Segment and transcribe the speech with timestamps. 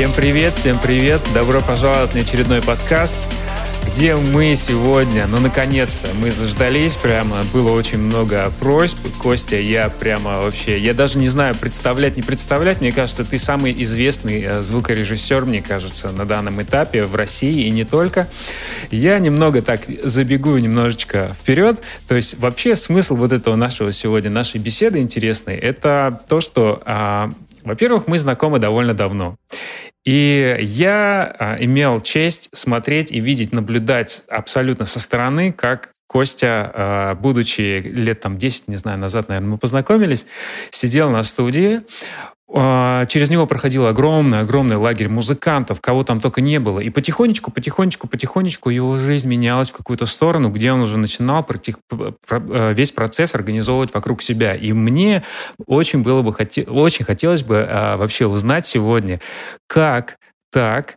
[0.00, 1.20] Всем привет, всем привет.
[1.34, 3.18] Добро пожаловать на очередной подкаст
[3.86, 8.98] где мы сегодня, ну, наконец-то, мы заждались прямо, было очень много просьб.
[9.18, 13.74] Костя, я прямо вообще, я даже не знаю, представлять, не представлять, мне кажется, ты самый
[13.82, 18.28] известный э, звукорежиссер, мне кажется, на данном этапе в России и не только.
[18.90, 24.60] Я немного так забегу немножечко вперед, то есть вообще смысл вот этого нашего сегодня, нашей
[24.60, 27.32] беседы интересной, это то, что а,
[27.64, 29.36] во-первых, мы знакомы довольно давно.
[30.04, 37.14] И я а, имел честь смотреть и видеть, наблюдать абсолютно со стороны, как Костя, а,
[37.14, 40.26] будучи лет там 10, не знаю, назад, наверное, мы познакомились,
[40.70, 41.82] сидел на студии,
[42.52, 46.80] через него проходил огромный-огромный лагерь музыкантов, кого там только не было.
[46.80, 52.74] И потихонечку, потихонечку, потихонечку его жизнь менялась в какую-то сторону, где он уже начинал э,
[52.74, 54.54] весь процесс организовывать вокруг себя.
[54.54, 55.22] И мне
[55.66, 59.20] очень было бы очень хотелось бы а, вообще узнать сегодня,
[59.68, 60.18] как
[60.50, 60.96] так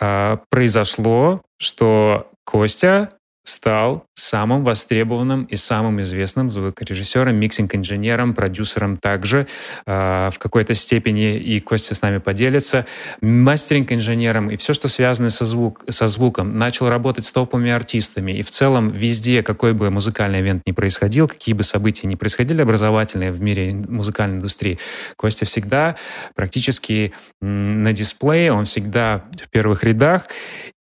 [0.00, 3.13] а, произошло, что Костя
[3.44, 9.46] стал самым востребованным и самым известным звукорежиссером, миксинг-инженером, продюсером также
[9.86, 12.86] э, в какой-то степени, и Костя с нами поделится,
[13.20, 16.58] мастеринг-инженером и все, что связано со, звук, со звуком.
[16.58, 21.28] Начал работать с топовыми артистами, и в целом везде, какой бы музыкальный ивент ни происходил,
[21.28, 24.78] какие бы события ни происходили образовательные в мире музыкальной индустрии,
[25.16, 25.96] Костя всегда
[26.34, 30.28] практически на дисплее, он всегда в первых рядах,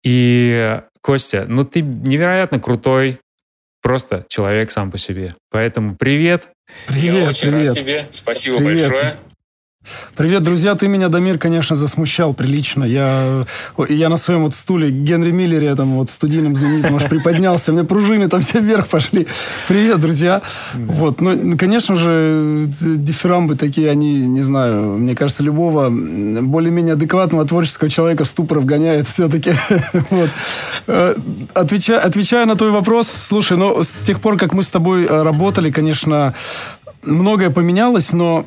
[0.03, 3.19] и Костя, ну ты невероятно крутой,
[3.81, 5.35] просто человек сам по себе.
[5.49, 6.49] Поэтому привет.
[6.87, 7.65] Привет, Я очень привет.
[7.67, 8.05] рад тебе.
[8.09, 8.89] Спасибо привет.
[8.89, 9.15] большое.
[10.15, 10.75] Привет, друзья.
[10.75, 12.83] Ты меня, Дамир, конечно, засмущал прилично.
[12.83, 13.45] Я,
[13.89, 17.71] я на своем вот стуле Генри Миллере, там вот студийном знаменитом, аж приподнялся.
[17.71, 19.27] У меня пружины там все вверх пошли.
[19.67, 20.41] Привет, друзья.
[20.73, 20.93] Да.
[20.93, 27.89] Вот, ну, конечно же, дифирамбы такие, они, не знаю, мне кажется, любого более-менее адекватного творческого
[27.89, 29.53] человека в ступор вгоняет все-таки.
[30.09, 30.29] вот.
[30.87, 31.15] Э,
[31.53, 35.23] отвечая, отвечая на твой вопрос, слушай, ну, с тех пор, как мы с тобой э,
[35.23, 36.33] работали, конечно,
[37.03, 38.45] многое поменялось, но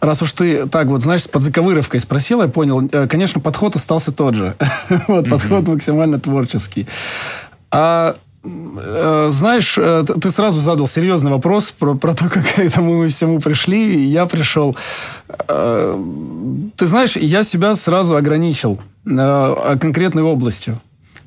[0.00, 4.12] Раз уж ты так вот, знаешь, с подзаковыровкой спросил, я понял, э, конечно, подход остался
[4.12, 4.54] тот же.
[5.08, 6.86] вот, подход максимально творческий.
[7.70, 13.06] А э, знаешь, э, ты сразу задал серьезный вопрос про, про то, как к этому
[13.08, 14.74] всему пришли, и я пришел.
[15.46, 20.80] Ты знаешь, я себя сразу ограничил конкретной областью.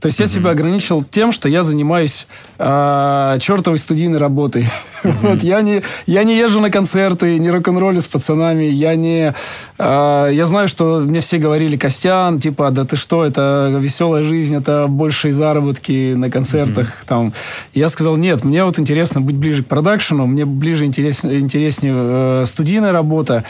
[0.03, 2.27] То есть я себя ограничил тем, что я занимаюсь
[2.59, 4.67] э, чертовой студийной работой.
[5.03, 9.33] Вот я не, я не езжу на концерты, не рок-н-роллю с пацанами, я не...
[9.77, 14.57] Э, я знаю, что мне все говорили, Костян, типа, да ты что, это веселая жизнь,
[14.57, 17.05] это большие заработки на концертах.
[17.07, 17.31] Там.
[17.73, 22.43] Я сказал, нет, мне вот интересно быть ближе к продакшену, мне ближе интерес, интереснее э,
[22.45, 23.45] студийная работа.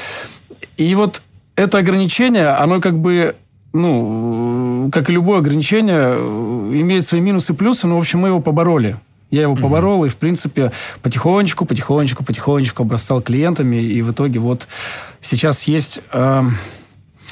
[0.78, 1.24] И вот
[1.56, 3.36] это ограничение, оно как бы
[3.74, 6.16] ну, как и любое ограничение,
[6.82, 8.98] имеет свои минусы и плюсы, но, в общем, мы его побороли.
[9.32, 10.08] Я его поборол, mm-hmm.
[10.08, 14.68] и, в принципе, потихонечку, потихонечку, потихонечку обрастал клиентами, и в итоге вот
[15.22, 16.42] сейчас есть э,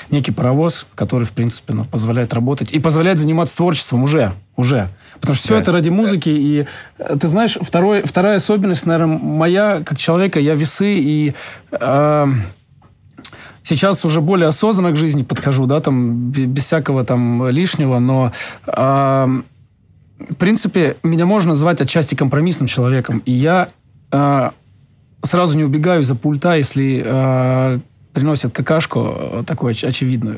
[0.10, 4.90] некий паровоз, который, в принципе, ну, позволяет работать и позволяет заниматься творчеством уже, уже.
[5.20, 5.62] Потому что все да.
[5.62, 6.66] это ради музыки, и
[6.98, 11.34] э, ты знаешь, второй, вторая особенность, наверное, моя, как человека, я весы и...
[11.72, 12.26] Э,
[13.76, 18.34] сейчас уже более осознанно к жизни подхожу, да, там, без всякого там лишнего, но
[18.68, 19.42] э,
[20.30, 23.70] в принципе, меня можно назвать отчасти компромиссным человеком, и я
[24.12, 24.50] э,
[25.24, 27.80] сразу не убегаю за пульта, если э,
[28.14, 30.38] приносят какашку такую оч- очевидную.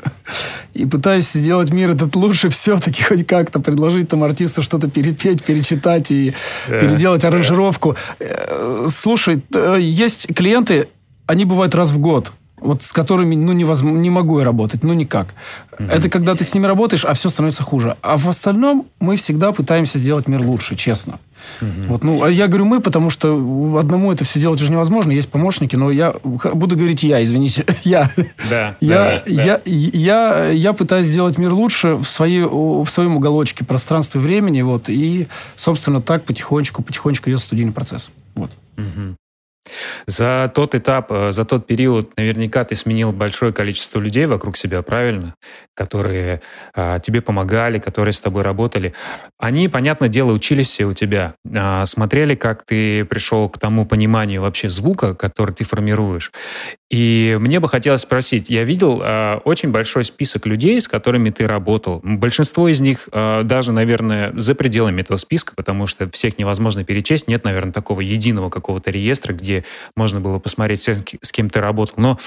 [0.74, 6.12] И пытаюсь сделать мир этот лучше все-таки, хоть как-то предложить там артисту что-то перепеть, перечитать
[6.12, 6.32] и
[6.68, 6.80] yeah.
[6.80, 7.96] переделать аранжировку.
[8.20, 8.88] Yeah.
[8.88, 9.42] Слушай,
[9.80, 10.86] есть клиенты,
[11.26, 12.32] они бывают раз в год
[12.64, 15.34] вот с которыми, ну, невозможно, не могу я работать, ну, никак.
[15.72, 15.92] Mm-hmm.
[15.92, 17.96] Это когда ты с ними работаешь, а все становится хуже.
[18.02, 21.18] А в остальном мы всегда пытаемся сделать мир лучше, честно.
[21.60, 21.86] Mm-hmm.
[21.88, 25.30] Вот, ну, а я говорю мы, потому что одному это все делать уже невозможно, есть
[25.30, 28.10] помощники, но я буду говорить я, извините, я.
[28.48, 29.62] Да, я, да, я, да.
[29.66, 34.62] я, я, я пытаюсь сделать мир лучше в, своей, в своем уголочке пространства и времени,
[34.62, 38.10] вот, и, собственно, так потихонечку, потихонечку идет студийный процесс.
[38.34, 38.50] Вот.
[38.78, 39.16] Угу.
[40.06, 44.82] За тот этап, э, за тот период наверняка ты сменил большое количество людей вокруг себя,
[44.82, 45.34] правильно?
[45.74, 46.42] Которые
[46.74, 48.94] а, тебе помогали, которые с тобой работали.
[49.38, 51.34] Они, понятное дело, учились все у тебя.
[51.54, 56.30] А, смотрели, как ты пришел к тому пониманию вообще звука, который ты формируешь.
[56.94, 61.48] И мне бы хотелось спросить, я видел э, очень большой список людей, с которыми ты
[61.48, 62.00] работал.
[62.04, 67.26] Большинство из них э, даже, наверное, за пределами этого списка, потому что всех невозможно перечесть.
[67.26, 69.64] Нет, наверное, такого единого какого-то реестра, где
[69.96, 71.94] можно было посмотреть, с кем ты работал.
[71.96, 72.20] Но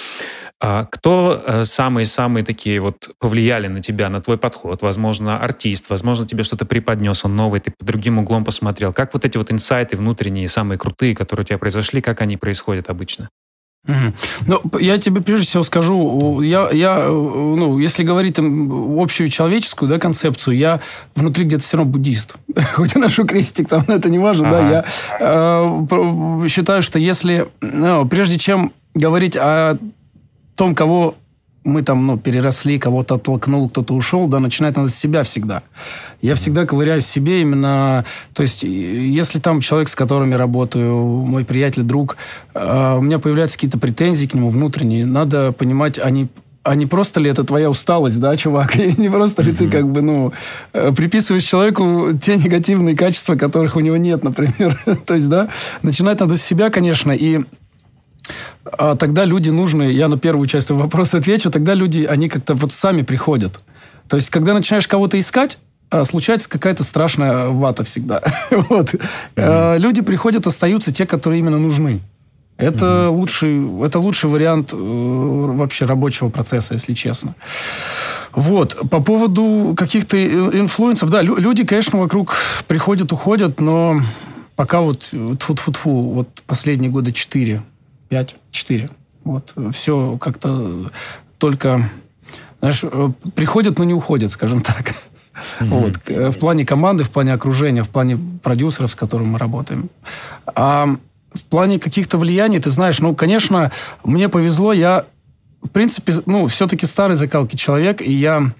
[0.59, 4.81] э, кто самые-самые такие вот повлияли на тебя, на твой подход?
[4.81, 8.91] Возможно, артист, возможно, тебе что-то преподнес, он новый, ты под другим углом посмотрел.
[8.91, 12.89] Как вот эти вот инсайты внутренние, самые крутые, которые у тебя произошли, как они происходят
[12.89, 13.29] обычно?
[13.87, 14.13] Угу.
[14.47, 19.97] Ну, я тебе прежде всего скажу, я, я, ну, если говорить там общую человеческую да,
[19.97, 20.81] концепцию, я
[21.15, 22.35] внутри где-то все равно буддист.
[22.73, 24.57] Хоть я ношу крестик, там это не важно, ага.
[24.59, 24.85] да, я
[25.19, 29.77] э, считаю, что если, ну, прежде чем говорить о
[30.55, 31.15] том, кого
[31.67, 35.61] мы там, ну, переросли, кого-то оттолкнул, кто-то ушел, да, начинать надо с себя всегда.
[36.21, 38.05] Я всегда ковыряюсь в себе именно...
[38.33, 42.17] То есть, если там человек, с которым я работаю, мой приятель, друг,
[42.53, 46.27] э, у меня появляются какие-то претензии к нему внутренние, надо понимать, они
[46.63, 48.75] а не просто ли это твоя усталость, да, чувак?
[48.79, 50.33] И не просто ли ты как бы, ну,
[50.73, 54.77] э, приписываешь человеку те негативные качества, которых у него нет, например.
[55.05, 55.47] То есть, да,
[55.81, 57.45] начинать надо с себя, конечно, и
[58.77, 62.71] а тогда люди нужны, я на первую часть вопроса отвечу, тогда люди, они как-то вот
[62.71, 63.59] сами приходят.
[64.07, 65.57] То есть, когда начинаешь кого-то искать,
[65.89, 68.21] а, случается какая-то страшная вата всегда.
[68.51, 68.93] вот.
[69.35, 69.79] mm-hmm.
[69.79, 72.01] Люди приходят, остаются те, которые именно нужны.
[72.57, 73.09] Это, mm-hmm.
[73.09, 77.35] лучший, это лучший вариант э, вообще рабочего процесса, если честно.
[78.33, 78.77] Вот.
[78.89, 82.35] По поводу каких-то инфлюенсов, да, люди, конечно, вокруг
[82.67, 84.01] приходят, уходят, но
[84.55, 87.61] пока вот тфу-тфу-тфу, вот последние года четыре
[88.09, 88.89] 5, 4.
[89.23, 89.53] Вот.
[89.71, 90.89] Все как-то
[91.37, 91.89] только,
[92.59, 94.93] знаешь, э, приходят, но не уходят, скажем так.
[95.59, 95.69] Mm-hmm.
[95.69, 95.99] Вот.
[96.07, 99.89] Э, в плане команды, в плане окружения, в плане продюсеров, с которыми мы работаем.
[100.45, 100.95] А
[101.33, 103.71] в плане каких-то влияний, ты знаешь, ну, конечно,
[104.03, 105.05] мне повезло, я,
[105.61, 108.51] в принципе, ну, все-таки старый закалки человек, и я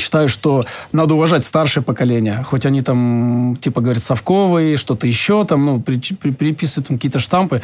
[0.00, 5.66] считаю, что надо уважать старшее поколение, хоть они там, типа, говорят, совковые, что-то еще там,
[5.66, 7.62] ну, при, при, приписывают там какие-то штампы.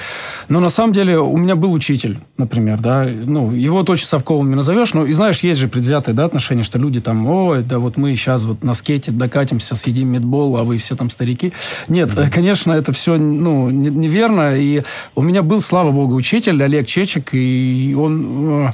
[0.49, 4.56] Но на самом деле у меня был учитель, например, да, ну, его точно совковым не
[4.56, 7.97] назовешь, но, и знаешь, есть же предвзятые, да, отношения, что люди там, ой, да вот
[7.97, 11.53] мы сейчас вот на скейте докатимся, съедим медбол, а вы все там старики.
[11.88, 12.31] Нет, mm-hmm.
[12.31, 14.83] конечно, это все, ну, неверно, и
[15.15, 18.73] у меня был, слава богу, учитель Олег Чечек, и он, э,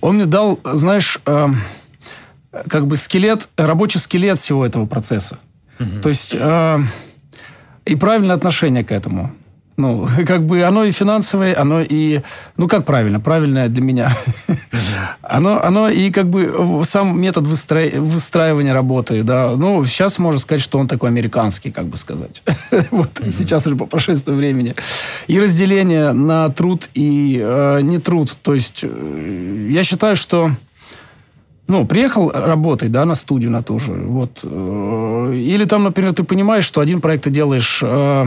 [0.00, 1.48] он мне дал, знаешь, э,
[2.68, 5.38] как бы скелет, рабочий скелет всего этого процесса.
[5.78, 6.00] Угу.
[6.02, 6.78] То есть э,
[7.86, 9.32] и правильное отношение к этому.
[9.80, 12.20] Ну, как бы оно и финансовое, оно и...
[12.56, 13.20] Ну, как правильно?
[13.20, 14.16] Правильное для меня.
[15.22, 17.84] Оно, оно и как бы сам метод выстра...
[17.98, 19.54] выстраивания работы, да.
[19.56, 22.42] Ну, сейчас можно сказать, что он такой американский, как бы сказать.
[22.90, 24.74] вот сейчас уже по прошествии времени.
[25.28, 28.36] И разделение на труд и э, не труд.
[28.42, 30.50] То есть э, я считаю, что
[31.70, 34.40] ну, приехал работать, да, на студию на ту же, вот.
[34.42, 38.26] Э, или там, например, ты понимаешь, что один проект ты делаешь, э,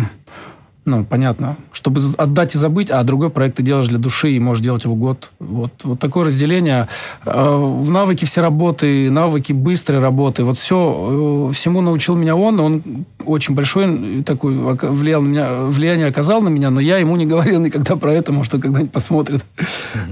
[0.86, 4.64] ну, понятно, чтобы отдать и забыть, а другой проект ты делаешь для души и можешь
[4.64, 5.32] делать его год.
[5.40, 6.88] Вот, вот такое разделение.
[7.26, 12.84] Э, в навыки все работы, навыки быстрой работы, вот все, всему научил меня он, он
[13.26, 17.60] очень большой такой влиял на меня, влияние оказал на меня, но я ему не говорил
[17.60, 19.44] никогда про это, может, он когда-нибудь посмотрит.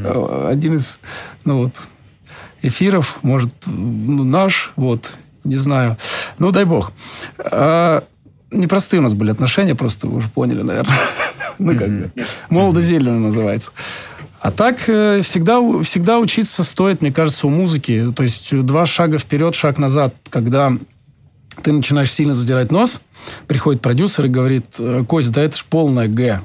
[0.03, 0.49] Mm-hmm.
[0.49, 0.99] Один из,
[1.45, 1.73] ну вот,
[2.61, 5.11] эфиров, может, ну, наш, вот,
[5.43, 5.97] не знаю.
[6.39, 6.91] Ну, дай бог.
[7.37, 8.03] А,
[8.51, 10.97] непростые у нас были отношения, просто вы уже поняли, наверное.
[11.59, 12.11] ну, как бы.
[12.49, 13.71] Молодо-зелено называется.
[14.39, 18.11] А так э, всегда, всегда учиться стоит, мне кажется, у музыки.
[18.15, 20.15] То есть два шага вперед, шаг назад.
[20.29, 20.73] Когда
[21.61, 23.01] ты начинаешь сильно задирать нос,
[23.47, 26.41] приходит продюсер и говорит, «Э, Кость, да это ж полная Г.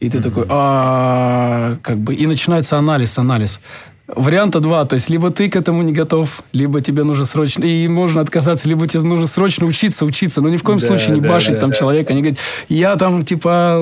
[0.00, 3.60] И ты такой, а как бы, и начинается анализ, анализ.
[4.08, 4.84] Варианта два.
[4.84, 7.64] То есть, либо ты к этому не готов, либо тебе нужно срочно...
[7.64, 10.40] И можно отказаться, либо тебе нужно срочно учиться, учиться.
[10.40, 11.76] Но ни в коем да, случае не да, башить да, там да.
[11.76, 12.14] человека.
[12.14, 13.78] Не говорить, я там, типа...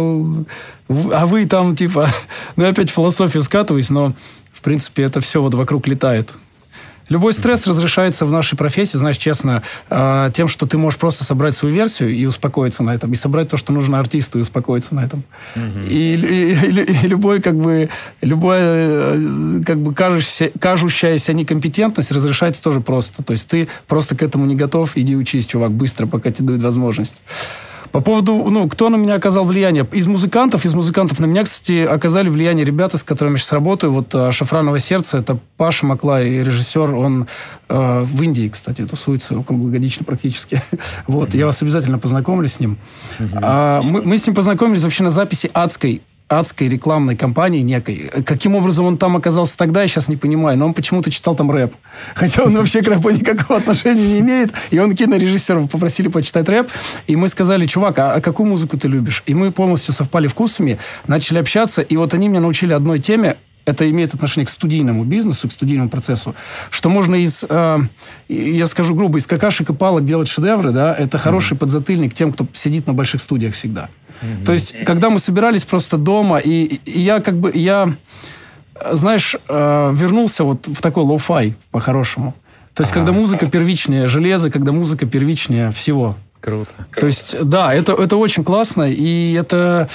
[0.89, 2.09] А вы там, типа...
[2.57, 4.15] Ну, я опять философию скатываюсь, но,
[4.53, 6.31] в принципе, это все вот вокруг летает.
[7.09, 11.55] Любой стресс разрешается в нашей профессии, знаешь, честно, а, тем, что ты можешь просто собрать
[11.55, 15.05] свою версию и успокоиться на этом, и собрать то, что нужно артисту, и успокоиться на
[15.05, 15.23] этом.
[15.55, 15.87] Угу.
[15.91, 17.91] И, и, и, и любой, как бы,
[18.23, 23.23] любая, э, как бы, кажущаяся, кажущаяся некомпетентность разрешается тоже просто.
[23.23, 26.63] То есть ты просто к этому не готов, иди учись, чувак, быстро, пока тебе дают
[26.63, 27.17] возможность.
[27.95, 29.87] По поводу, ну, кто на меня оказал влияние?
[29.93, 33.93] Из музыкантов, из музыкантов на меня, кстати, оказали влияние ребята, с которыми я сейчас работаю.
[33.93, 36.93] Вот э, «Шафраново сердце»— это Паша Маклай, режиссер.
[36.93, 37.29] Он
[37.69, 40.61] э, в Индии, кстати, тусуется круглогодично практически.
[41.07, 41.39] вот, mm-hmm.
[41.39, 42.79] я вас обязательно познакомлю с ним.
[43.21, 43.39] Mm-hmm.
[43.41, 48.11] А, мы, мы с ним познакомились вообще на записи «Адской» адской рекламной кампании некой.
[48.25, 51.51] Каким образом он там оказался тогда, я сейчас не понимаю, но он почему-то читал там
[51.51, 51.75] рэп.
[52.15, 54.53] Хотя он вообще к рэпу никакого отношения не имеет.
[54.71, 56.69] И он кинорежиссеров попросили почитать рэп.
[57.07, 59.23] И мы сказали, чувак, а, а какую музыку ты любишь?
[59.27, 61.83] И мы полностью совпали вкусами, начали общаться.
[61.83, 65.89] И вот они меня научили одной теме, это имеет отношение к студийному бизнесу, к студийному
[65.89, 66.35] процессу,
[66.71, 67.79] что можно из, э,
[68.29, 71.59] я скажу грубо, из какашек и палок делать шедевры, да, это хороший mm-hmm.
[71.59, 73.89] подзатыльник тем, кто сидит на больших студиях всегда.
[74.21, 74.45] Mm-hmm.
[74.45, 77.95] То есть, когда мы собирались просто дома, и, и я как бы, я,
[78.93, 82.35] знаешь, э, вернулся вот в такой lo-fi по-хорошему.
[82.75, 86.17] То есть, когда музыка первичнее железа, когда музыка первичнее всего.
[86.41, 86.73] Круто.
[86.95, 89.89] То есть, да, это, это очень классно, и это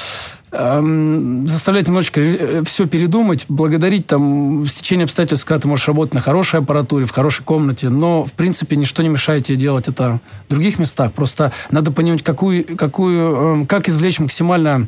[0.52, 6.20] эм, заставлять немножечко э, все передумать, благодарить там стечение обстоятельств, когда ты можешь работать на
[6.20, 10.52] хорошей аппаратуре, в хорошей комнате, но, в принципе, ничто не мешает тебе делать это в
[10.52, 11.14] других местах.
[11.14, 14.88] Просто надо понимать, какую, какую, как извлечь максимально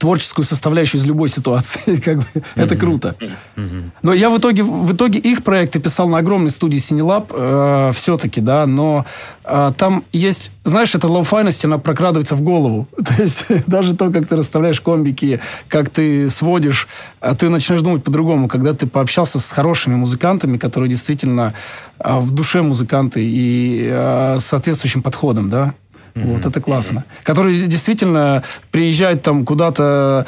[0.00, 1.96] творческую составляющую из любой ситуации.
[2.04, 2.42] как бы, mm-hmm.
[2.54, 3.14] Это круто.
[3.56, 3.90] Mm-hmm.
[4.02, 8.40] Но я в итоге, в итоге их проекты писал на огромной студии Синелаб э, все-таки,
[8.40, 9.04] да, но
[9.44, 12.88] э, там есть, знаешь, эта lo-fi ность, она прокрадывается в голову.
[12.96, 16.88] То есть даже то, как ты расставляешь комбики, как ты сводишь,
[17.20, 21.52] а ты начинаешь думать по-другому, когда ты пообщался с хорошими музыкантами, которые действительно
[21.98, 25.74] э, в душе музыканты и э, соответствующим подходом, да.
[26.14, 26.34] Mm-hmm.
[26.34, 26.98] Вот, это классно.
[26.98, 27.24] Mm-hmm.
[27.24, 30.26] Которые действительно приезжают там куда-то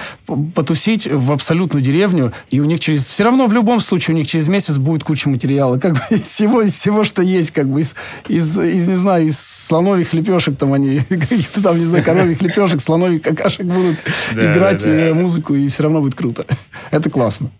[0.54, 3.06] потусить в абсолютную деревню, и у них через...
[3.06, 5.78] Все равно в любом случае у них через месяц будет куча материала.
[5.78, 7.94] Как бы из всего, из всего, что есть, как бы из,
[8.28, 12.80] из, из не знаю, из слоновых лепешек там они, каких-то там, не знаю, коровьих лепешек,
[12.80, 13.96] слоновых какашек будут
[14.32, 14.84] играть
[15.14, 16.44] музыку, и все равно будет круто.
[16.90, 17.50] Это классно.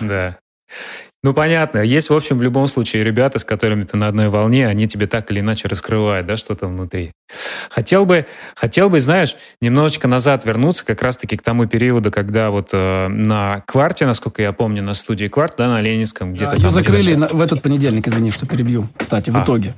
[0.00, 0.36] Да.
[1.24, 1.78] Ну, понятно.
[1.78, 5.06] Есть, в общем, в любом случае ребята, с которыми ты на одной волне, они тебе
[5.06, 7.12] так или иначе раскрывают, да, что-то внутри.
[7.70, 8.26] Хотел бы,
[8.56, 13.62] хотел бы, знаешь, немножечко назад вернуться как раз-таки к тому периоду, когда вот э, на
[13.66, 17.40] Кварте, насколько я помню, на студии Кварт, да, на Ленинском, где-то Ее закрыли на, в
[17.40, 19.44] этот понедельник, извини, что перебью, кстати, в а.
[19.44, 19.74] итоге.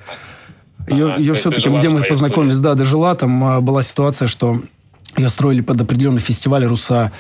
[0.89, 2.75] Ее, ага, ее все-таки, где мы познакомились, история.
[2.75, 4.63] да, дожила, там а, была ситуация, что
[5.17, 7.13] ее строили под определенный фестиваль Руса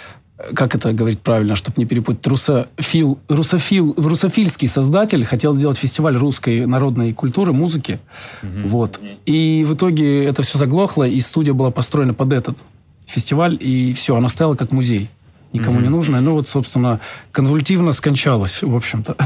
[0.55, 6.67] как это говорить правильно, чтобы не перепутать, русофил, русофил, русофильский создатель хотел сделать фестиваль русской
[6.67, 8.01] народной культуры, музыки.
[8.43, 8.67] Mm-hmm.
[8.67, 9.01] Вот.
[9.27, 12.59] И в итоге это все заглохло, и студия была построена под этот
[13.07, 15.09] фестиваль, и все, она стояла как музей.
[15.53, 15.83] Никому mm-hmm.
[15.83, 16.21] не нужная.
[16.21, 16.99] Ну вот, собственно,
[17.31, 19.17] конвультивно скончалась, в общем-то.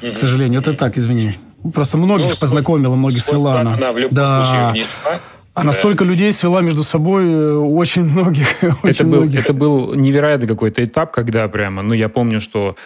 [0.00, 0.12] Mm-hmm.
[0.12, 0.60] К сожалению.
[0.60, 1.32] Это так, извини.
[1.74, 3.74] Просто многих ну, познакомила, многих свела она.
[3.74, 4.42] Она в любом да.
[4.42, 5.20] случае внесла
[5.54, 5.78] она да.
[5.78, 8.46] столько людей свела между собой, э, очень многих.
[8.62, 9.40] это, очень был, многих.
[9.40, 12.76] это был невероятный какой-то этап, когда прямо, ну, я помню, что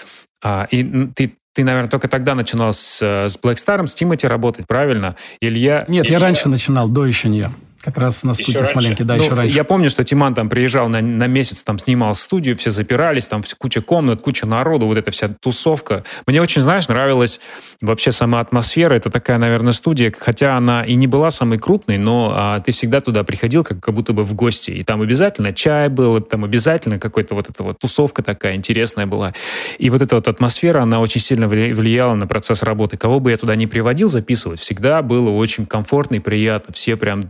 [0.42, 4.66] а, и ты, ты, наверное, только тогда начинал с, с Black Star, с Тимати работать,
[4.66, 5.16] правильно?
[5.40, 5.84] Илья...
[5.88, 6.18] Нет, Илья...
[6.18, 7.48] я раньше начинал, до еще не.
[7.88, 9.56] Как раз на студии еще Смоленке, да, ну, еще раньше.
[9.56, 13.42] Я помню, что Тиман там приезжал на, на месяц, там снимал студию, все запирались, там
[13.56, 16.04] куча комнат, куча народу, вот эта вся тусовка.
[16.26, 17.40] Мне очень, знаешь, нравилась
[17.80, 18.92] вообще сама атмосфера.
[18.92, 23.00] Это такая, наверное, студия, хотя она и не была самой крупной, но а, ты всегда
[23.00, 24.70] туда приходил как, как будто бы в гости.
[24.72, 29.32] И там обязательно чай был, там обязательно какой-то вот эта вот тусовка такая интересная была.
[29.78, 32.98] И вот эта вот атмосфера, она очень сильно влияла на процесс работы.
[32.98, 36.74] Кого бы я туда не приводил записывать, всегда было очень комфортно и приятно.
[36.74, 37.22] Все прям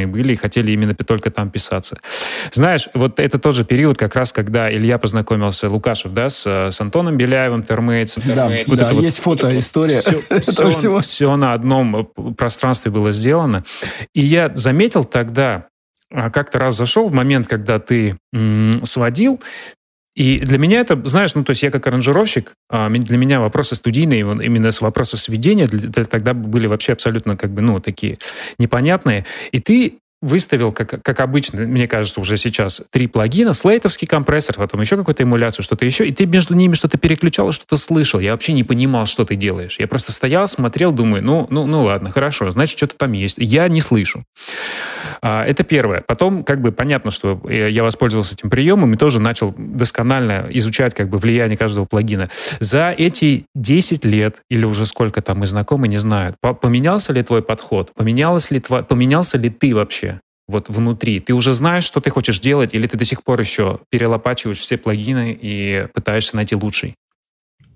[0.00, 1.96] довольные были и хотели именно только там писаться.
[2.52, 6.80] Знаешь, вот это тот же период, как раз, когда Илья познакомился, Лукашев, да, с, с
[6.80, 8.18] Антоном Беляевым, Термейтс.
[8.24, 10.00] Да, вот да есть вот, фото, история.
[10.00, 13.64] Все, все, все на одном пространстве было сделано.
[14.14, 15.66] И я заметил тогда,
[16.12, 19.40] а, как-то раз зашел в момент, когда ты м, сводил,
[20.20, 23.74] и для меня это, знаешь, ну, то есть я как аранжировщик, а, для меня вопросы
[23.74, 28.18] студийные, именно с вопроса сведения, тогда были вообще абсолютно как бы, ну, такие
[28.58, 29.24] непонятные.
[29.50, 34.80] И ты выставил, как, как обычно, мне кажется, уже сейчас, три плагина, слейтовский компрессор, потом
[34.80, 38.20] еще какую-то эмуляцию, что-то еще, и ты между ними что-то переключал, что-то слышал.
[38.20, 39.76] Я вообще не понимал, что ты делаешь.
[39.78, 43.38] Я просто стоял, смотрел, думаю, ну, ну, ну ладно, хорошо, значит, что-то там есть.
[43.38, 44.24] Я не слышу.
[45.22, 46.02] А, это первое.
[46.06, 51.08] Потом, как бы, понятно, что я воспользовался этим приемом и тоже начал досконально изучать, как
[51.08, 52.28] бы, влияние каждого плагина.
[52.58, 57.42] За эти 10 лет, или уже сколько там мы знакомы, не знаю, поменялся ли твой
[57.42, 57.92] подход?
[57.94, 58.82] Поменялось ли тво...
[58.82, 60.09] Поменялся ли ты вообще?
[60.50, 61.20] Вот внутри?
[61.20, 64.76] Ты уже знаешь, что ты хочешь делать, или ты до сих пор еще перелопачиваешь все
[64.76, 66.96] плагины и пытаешься найти лучший?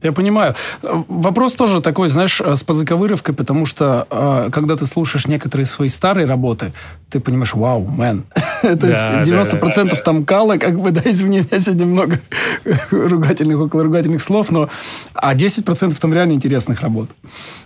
[0.05, 0.55] Я понимаю.
[0.83, 6.27] Вопрос тоже такой, знаешь, с подзаковыровкой, потому что э, когда ты слушаешь некоторые свои старые
[6.27, 6.75] работы,
[7.09, 8.25] ты понимаешь, вау, мэн.
[8.61, 12.21] То есть 90% там кала, как бы, да, извини, меня сегодня много
[12.91, 14.69] ругательных, около ругательных слов, но
[15.15, 17.09] а 10% там реально интересных работ.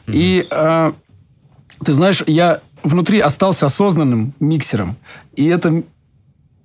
[0.07, 0.93] И э,
[1.85, 4.97] ты знаешь, я внутри остался осознанным миксером.
[5.35, 5.83] И это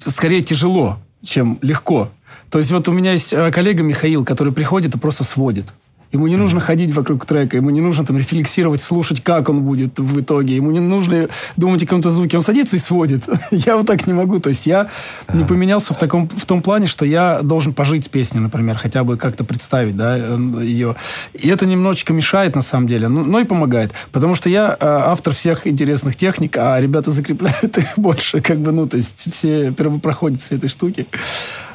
[0.05, 2.09] скорее тяжело, чем легко.
[2.49, 5.73] То есть вот у меня есть э, коллега Михаил, который приходит и просто сводит.
[6.13, 9.97] Ему не нужно ходить вокруг трека, ему не нужно там рефлексировать, слушать, как он будет
[9.97, 10.55] в итоге.
[10.55, 11.27] Ему не нужно
[11.57, 12.37] думать о каком-то звуке.
[12.37, 13.23] Он садится и сводит.
[13.51, 14.39] я вот так не могу.
[14.39, 14.89] То есть я
[15.33, 19.03] не поменялся в, таком, в том плане, что я должен пожить с песней, например, хотя
[19.03, 20.95] бы как-то представить да, ее.
[21.33, 23.91] И это немножечко мешает, на самом деле, но, но и помогает.
[24.11, 28.39] Потому что я э, автор всех интересных техник, а ребята закрепляют их больше.
[28.39, 31.07] Как бы, ну, то есть все первопроходцы этой штуки.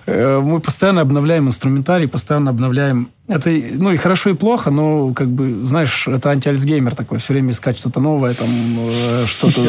[0.09, 3.09] Э, мы постоянно обновляем инструментарий, постоянно обновляем.
[3.27, 7.51] Это, ну, и хорошо, и плохо, но, как бы, знаешь, это анти-альцгеймер такой, все время
[7.51, 9.61] искать что-то новое, там, э, что-то,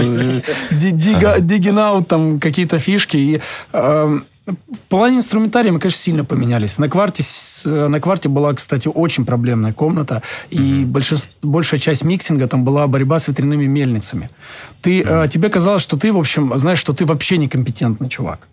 [0.71, 3.17] дигинаут, там, какие-то фишки.
[3.17, 3.41] И
[3.73, 6.79] эм, в плане инструментария мы, конечно, сильно поменялись.
[6.79, 7.23] На кварте,
[7.65, 10.85] на кварте была, кстати, очень проблемная комната, и mm-hmm.
[10.85, 14.29] большинство, большая часть миксинга там была борьба с ветряными мельницами.
[14.81, 15.27] Ты, mm-hmm.
[15.27, 18.47] тебе казалось, что ты, в общем, знаешь, что ты вообще некомпетентный чувак.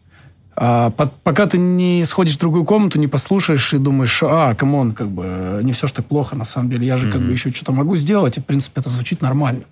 [0.59, 4.77] А, под, пока ты не сходишь в другую комнату, не послушаешь и думаешь, а, come
[4.77, 7.13] on, как бы не все ж так плохо на самом деле, я же mm-hmm.
[7.13, 9.65] как бы еще что-то могу сделать, и в принципе это звучит нормально.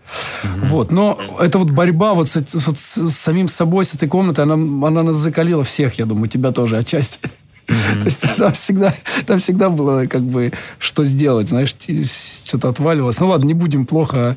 [0.43, 0.67] Mm-hmm.
[0.67, 4.45] Вот, но это вот борьба вот с, вот с, с самим собой, с этой комнатой,
[4.45, 7.19] она, она нас закалила всех, я думаю, тебя тоже отчасти.
[7.67, 8.95] То есть там всегда,
[9.27, 11.75] там всегда было как бы что сделать, знаешь,
[12.45, 13.19] что-то отваливалось.
[13.21, 14.37] Ну ладно, не будем плохо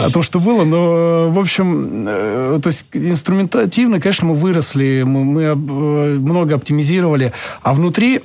[0.00, 5.24] о том, что было, но, в общем, э, то есть инструментативно, конечно, мы выросли, мы,
[5.24, 7.32] мы э, много оптимизировали,
[7.62, 8.22] а внутри,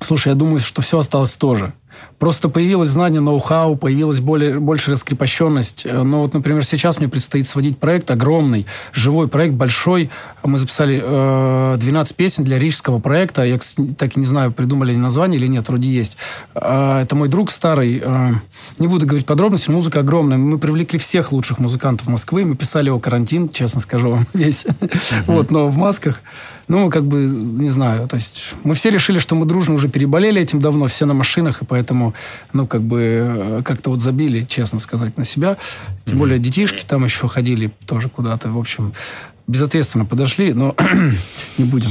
[0.00, 1.72] слушай, я думаю, что все осталось тоже.
[2.18, 5.84] Просто появилось знание, ноу-хау, появилась более, больше раскрепощенность.
[5.84, 10.10] Э, но вот, например, сейчас мне предстоит сводить проект огромный, живой проект, большой.
[10.42, 13.44] Мы записали э, 12 песен для рижского проекта.
[13.44, 13.58] Я,
[13.98, 16.16] так и не знаю, придумали ли название или нет, вроде есть.
[16.54, 18.00] Э, это мой друг старый.
[18.02, 18.32] Э,
[18.78, 20.38] не буду говорить подробности, музыка огромная.
[20.38, 22.44] Мы привлекли всех лучших музыкантов Москвы.
[22.44, 24.66] Мы писали его карантин, честно скажу вам, весь.
[25.26, 26.22] Вот, но в масках.
[26.68, 28.08] Ну, как бы, не знаю.
[28.08, 31.62] То есть мы все решили, что мы дружно уже переболели этим давно, все на машинах,
[31.62, 31.85] и поэтому,
[32.52, 35.56] ну, как бы, э, как-то вот забили, честно сказать, на себя.
[36.04, 38.50] Тем более детишки там еще ходили тоже куда-то.
[38.50, 38.92] В общем,
[39.46, 40.74] безответственно подошли, но
[41.58, 41.90] не будем.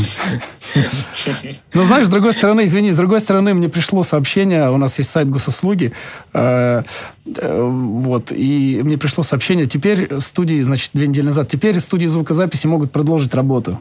[1.74, 5.10] Но знаешь, с другой стороны, извини, с другой стороны, мне пришло сообщение, у нас есть
[5.10, 5.94] сайт госуслуги,
[6.34, 6.84] э,
[7.38, 12.68] э, вот, и мне пришло сообщение, теперь студии, значит, две недели назад, теперь студии звукозаписи
[12.68, 13.80] могут продолжить работу.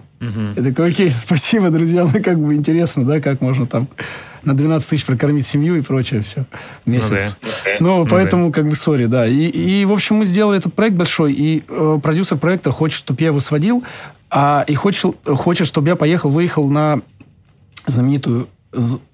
[0.57, 3.89] Я такой, окей, спасибо, друзья, ну как бы интересно, да, как можно там
[4.45, 6.45] на 12 тысяч прокормить семью и прочее все
[6.85, 7.11] в месяц.
[7.11, 7.71] Ну, да.
[7.81, 8.53] ну, ну поэтому, да.
[8.53, 9.27] как бы, сори, да.
[9.27, 13.21] И, и, в общем, мы сделали этот проект большой, и э, продюсер проекта хочет, чтобы
[13.21, 13.83] я его сводил,
[14.31, 17.01] а, и хочет, хочет, чтобы я поехал, выехал на
[17.87, 18.49] знаменитую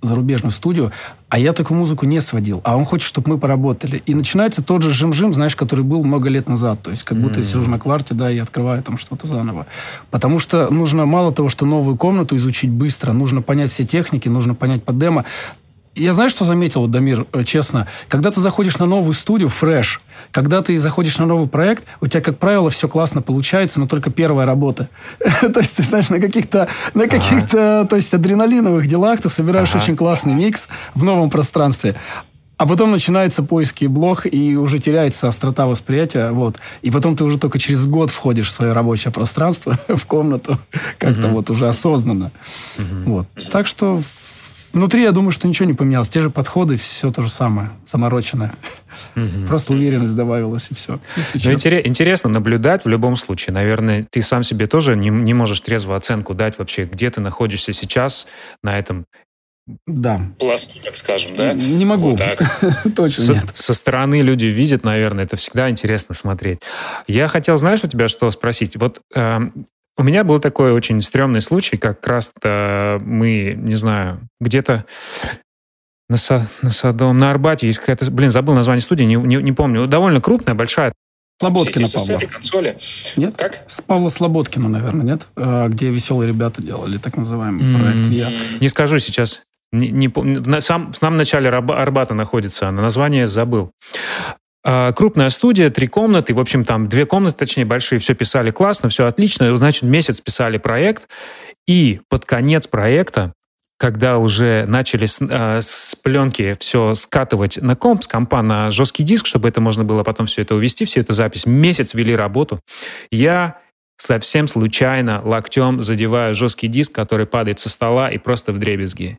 [0.01, 0.93] зарубежную студию,
[1.29, 4.03] а я такую музыку не сводил, а он хочет, чтобы мы поработали.
[4.07, 6.83] И начинается тот же жим-жим, знаешь, который был много лет назад.
[6.83, 7.45] То есть как будто mm-hmm.
[7.45, 9.67] я сижу на кварте, да, и открываю там что-то заново.
[10.11, 14.55] Потому что нужно мало того, что новую комнату изучить быстро, нужно понять все техники, нужно
[14.55, 15.25] понять под демо.
[16.01, 17.87] Я знаю, что заметил, Дамир, э, честно.
[18.09, 22.23] Когда ты заходишь на новую студию, фреш, когда ты заходишь на новый проект, у тебя,
[22.23, 24.89] как правило, все классно получается, но только первая работа.
[25.41, 29.95] то есть, ты знаешь, на каких-то, на каких-то, то есть, адреналиновых делах ты собираешь очень
[29.95, 31.95] классный микс в новом пространстве.
[32.57, 36.31] А потом начинается поиски блог, и уже теряется острота восприятия.
[36.31, 36.57] Вот.
[36.81, 40.59] И потом ты уже только через год входишь в свое рабочее пространство, в комнату,
[40.97, 42.33] как-то вот уже осознанно.
[43.05, 43.27] Вот.
[43.51, 44.01] Так что
[44.73, 46.09] Внутри, я думаю, что ничего не поменялось.
[46.09, 48.55] Те же подходы, все то же самое, замороченное.
[49.17, 49.47] Угу.
[49.47, 51.01] Просто уверенность добавилась, и все.
[51.17, 53.55] Ну, интересно наблюдать в любом случае.
[53.55, 57.73] Наверное, ты сам себе тоже не, не можешь трезво оценку дать вообще, где ты находишься
[57.73, 58.27] сейчас
[58.63, 59.07] на этом
[59.87, 60.21] да.
[60.39, 61.53] пласту, так скажем, да?
[61.53, 62.17] Не могу.
[62.17, 62.21] Вот
[62.97, 63.45] Точно со, нет.
[63.55, 66.61] Со стороны люди видят, наверное, это всегда интересно смотреть.
[67.07, 68.77] Я хотел, знаешь, у тебя что спросить?
[68.77, 69.41] Вот э,
[70.01, 74.87] у меня был такой очень стрёмный случай, как раз-то мы, не знаю, где-то
[76.09, 79.53] на, Са, на Садом, на Арбате есть какая-то, блин, забыл название студии, не, не, не
[79.53, 80.93] помню, довольно крупная, большая.
[81.39, 82.19] Слободкина Павла.
[82.19, 82.79] консоли.
[83.17, 83.37] Нет?
[83.37, 83.63] Как?
[83.67, 85.29] С Павла Слободкина, наверное, нет?
[85.37, 87.79] А, где веселые ребята делали, так называемый mm-hmm.
[87.79, 88.33] проект ВИА.
[88.61, 89.43] Не скажу сейчас.
[89.73, 93.71] Не, не, на, сам, в самом начале Арбата находится, а название забыл.
[94.63, 98.89] А, крупная студия, три комнаты, в общем, там две комнаты, точнее, большие, все писали классно,
[98.89, 99.57] все отлично.
[99.57, 101.09] Значит, месяц писали проект,
[101.67, 103.33] и под конец проекта,
[103.79, 109.03] когда уже начали с, э, с пленки все скатывать на комп, с компа на жесткий
[109.03, 112.61] диск, чтобы это можно было потом все это увести, всю эту запись, месяц вели работу,
[113.11, 113.59] я
[113.97, 119.17] совсем случайно локтем задеваю жесткий диск, который падает со стола и просто в дребезги.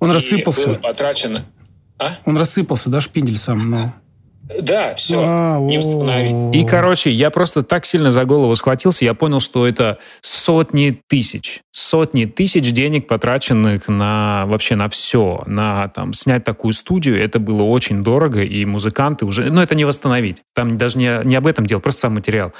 [0.00, 0.68] Он и рассыпался.
[0.68, 1.44] Было потрачено.
[1.98, 2.12] А?
[2.26, 3.94] Он рассыпался, да, шпиндель сам, но...
[4.60, 6.56] Да, все, а, не восстановить.
[6.56, 11.60] И, короче, я просто так сильно за голову схватился, я понял, что это сотни тысяч,
[11.70, 17.62] сотни тысяч денег, потраченных на вообще на все, на там снять такую студию, это было
[17.62, 20.38] очень дорого, и музыканты уже, ну, это не восстановить.
[20.54, 22.52] Там даже не, не об этом дело, просто сам материал.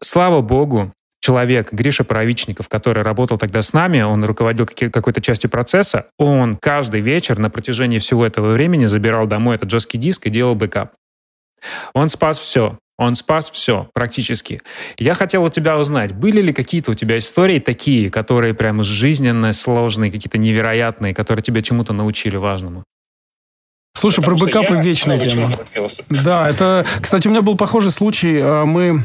[0.00, 6.06] Слава богу, человек, Гриша Паровичников, который работал тогда с нами, он руководил какой-то частью процесса,
[6.18, 10.54] он каждый вечер на протяжении всего этого времени забирал домой этот жесткий диск и делал
[10.54, 10.92] бэкап.
[11.94, 12.76] Он спас все.
[12.98, 14.60] Он спас все практически.
[14.98, 19.52] Я хотел у тебя узнать, были ли какие-то у тебя истории такие, которые прямо жизненно
[19.52, 22.84] сложные, какие-то невероятные, которые тебя чему-то научили важному?
[23.94, 25.52] Слушай, Потому про бэкапы вечная тема.
[26.24, 28.40] Да, это, кстати, у меня был похожий случай.
[28.42, 29.04] А, мы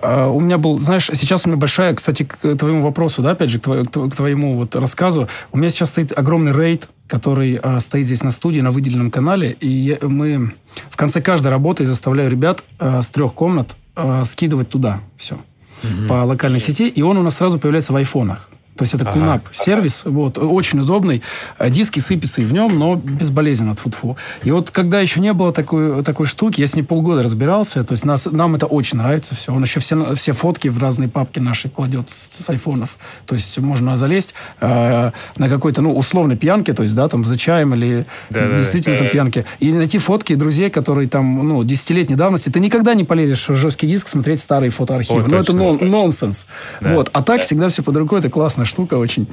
[0.00, 3.58] у меня был, знаешь, сейчас у меня большая, кстати, к твоему вопросу, да, опять же,
[3.58, 8.30] к, твоему вот рассказу, у меня сейчас стоит огромный рейд, который а, стоит здесь на
[8.30, 10.52] студии, на выделенном канале, и мы
[10.88, 13.76] в конце каждой работы заставляю ребят с трех комнат
[14.24, 15.38] скидывать туда все
[15.82, 16.08] угу.
[16.08, 18.48] по локальной сети, и он у нас сразу появляется в айфонах.
[18.76, 19.18] То есть это ага.
[19.18, 21.22] QNAP сервис, вот, очень удобный.
[21.58, 24.16] А диски сыпятся и в нем, но безболезненно, фу-фу.
[24.44, 27.92] И вот когда еще не было такой, такой штуки, я с ней полгода разбирался, то
[27.92, 29.52] есть нас, нам это очень нравится все.
[29.52, 32.96] Он еще все, все фотки в разные папки наши кладет с, с айфонов.
[33.26, 37.36] То есть можно залезть э, на какой-то, ну, условной пьянке, то есть, да, там, за
[37.36, 39.44] чаем или да, действительно да, там пьянке.
[39.60, 42.48] И найти фотки друзей, которые там, ну, десятилетней давности.
[42.48, 45.24] Ты никогда не полезешь в жесткий диск смотреть старые фотоархивы.
[45.24, 46.46] О, ну, это нон, нонсенс.
[46.80, 46.94] Да.
[46.94, 47.10] Вот.
[47.12, 47.42] А так да.
[47.42, 49.26] всегда все под рукой, это классно классная штука очень.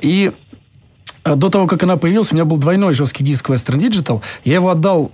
[0.00, 0.32] И
[1.24, 4.22] э, до того, как она появилась, у меня был двойной жесткий диск Western Digital.
[4.44, 5.10] Я его отдал...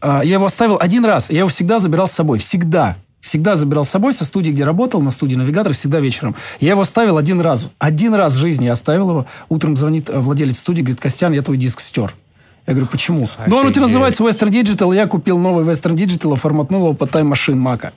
[0.00, 1.30] Э, я его оставил один раз.
[1.30, 2.38] Я его всегда забирал с собой.
[2.38, 2.96] Всегда.
[3.20, 6.34] Всегда забирал с собой со студии, где работал, на студии навигатор, всегда вечером.
[6.58, 7.70] Я его оставил один раз.
[7.78, 9.26] Один раз в жизни я оставил его.
[9.48, 12.14] Утром звонит э, владелец студии, говорит, Костян, я твой диск стер.
[12.66, 13.24] Я говорю, почему?
[13.24, 13.46] Офигеть.
[13.48, 14.94] Ну, он у тебя называется Western Digital.
[14.94, 17.92] Я купил новый Western Digital, форматнул его по Time Machine Мака.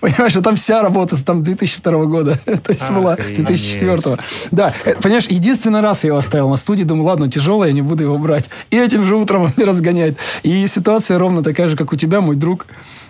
[0.00, 2.38] Понимаешь, а там вся работа там 2002 года.
[2.44, 4.18] То есть была 2004.
[4.50, 7.82] Да, э, понимаешь, единственный раз я его оставил на студии, думаю, ладно, тяжелое, я не
[7.82, 8.50] буду его брать.
[8.70, 10.18] И этим же утром он меня разгоняет.
[10.42, 12.66] И ситуация ровно такая же, как у тебя, мой друг.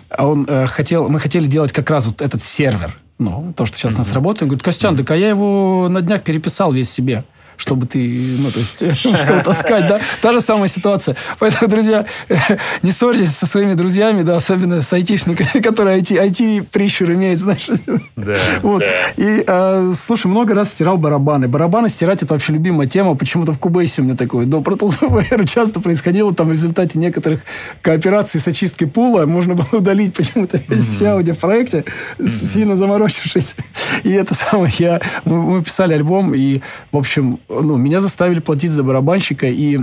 [0.09, 2.97] А он э, хотел, мы хотели делать как раз вот этот сервер.
[3.17, 3.95] Ну, то, что сейчас mm-hmm.
[3.95, 4.43] у нас работает.
[4.43, 7.23] Он говорит, Костян, так а я его на днях переписал весь себе
[7.57, 8.83] чтобы ты, ну, то есть,
[9.27, 9.99] кого таскать, да?
[10.21, 11.15] Та же самая ситуация.
[11.39, 12.05] Поэтому, друзья,
[12.81, 17.69] не ссорьтесь со своими друзьями, да, особенно с айтишниками, которые IT, IT-прищур имеют, знаешь.
[18.15, 18.35] Да.
[18.61, 18.79] Вот.
[18.79, 18.85] Да.
[19.17, 21.47] И, э, слушай, много раз стирал барабаны.
[21.47, 23.15] Барабаны стирать это вообще любимая тема.
[23.15, 24.45] Почему-то в Кубейсе у меня такое.
[24.45, 27.41] До Tools часто происходило там в результате некоторых
[27.81, 30.91] коопераций с очисткой пула можно было удалить почему-то mm-hmm.
[30.91, 31.85] все аудио в проекте,
[32.17, 32.53] mm-hmm.
[32.53, 33.55] сильно заморочившись.
[34.03, 38.71] И это самое, я, мы, мы писали альбом, и, в общем, ну, меня заставили платить
[38.71, 39.79] за барабанщика, и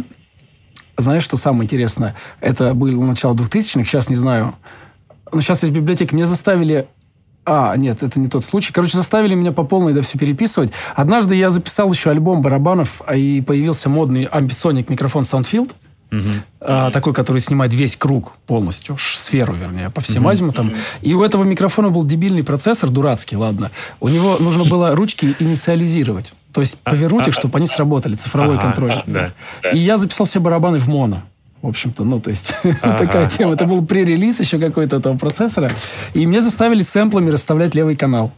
[0.96, 2.14] знаешь, что самое интересное?
[2.40, 4.54] Это было начало 2000-х, сейчас не знаю.
[5.32, 6.14] Но сейчас есть библиотека.
[6.14, 6.86] Меня заставили
[7.44, 8.72] а, нет, это не тот случай.
[8.72, 10.72] Короче, заставили меня по полной это все переписывать.
[10.94, 15.72] Однажды я записал еще альбом барабанов, а и появился модный амбисоник микрофон Soundfield.
[16.12, 16.20] Угу.
[16.60, 20.30] А, такой, который снимает весь круг полностью, сферу, вернее, по всем угу.
[20.30, 20.72] азимутам.
[21.00, 23.70] И у этого микрофона был дебильный процессор, дурацкий, ладно.
[23.98, 26.34] У него нужно было ручки инициализировать.
[26.52, 28.94] То есть а, повернуть их, а, чтобы они сработали, цифровой контроль.
[29.72, 31.22] И я записал все барабаны в моно
[31.62, 32.98] в общем-то, ну, то есть, ага.
[32.98, 33.54] такая тема.
[33.54, 35.70] Это был пререлиз еще какой-то этого процессора.
[36.12, 38.32] И мне заставили сэмплами расставлять левый канал.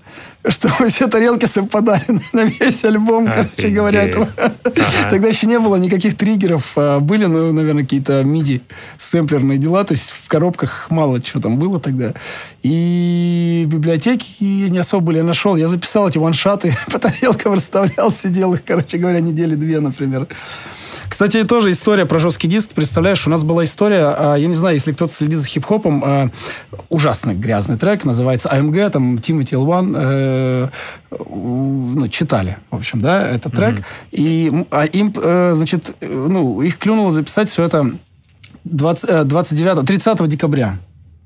[0.47, 3.51] Чтобы все тарелки совпадали на весь альбом, Офигеть.
[3.57, 4.03] короче говоря.
[4.03, 4.29] Этого.
[4.37, 4.55] Ага.
[5.11, 6.73] Тогда еще не было никаких триггеров.
[6.77, 8.61] А, были, ну, наверное, какие-то MIDI
[8.99, 9.85] сэмплерные дела.
[9.85, 12.13] То есть, в коробках мало чего там было тогда.
[12.63, 15.19] И библиотеки не особо были.
[15.19, 19.81] Я нашел, я записал эти ваншаты, по тарелкам расставлял, сидел их, короче говоря, недели две,
[19.81, 20.27] например.
[21.09, 22.71] Кстати, тоже история про жесткий диск.
[22.71, 26.31] Представляешь, у нас была история, а, я не знаю, если кто-то следит за хип-хопом, а,
[26.89, 29.95] ужасный грязный трек, называется AMG, там Тимати L1,
[30.35, 30.69] э,
[31.11, 33.79] ну, читали, в общем, да, этот трек.
[33.79, 33.85] Mm-hmm.
[34.13, 37.93] И а им, э, значит, ну, их клюнуло записать все это
[38.65, 40.79] 20, 29, 30 декабря.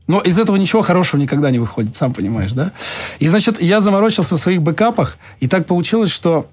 [0.06, 2.72] Но из этого ничего хорошего никогда не выходит, сам понимаешь, да?
[3.18, 6.48] И, значит, я заморочился в своих бэкапах, и так получилось, что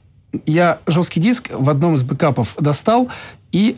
[0.45, 3.09] я жесткий диск в одном из бэкапов достал
[3.51, 3.77] и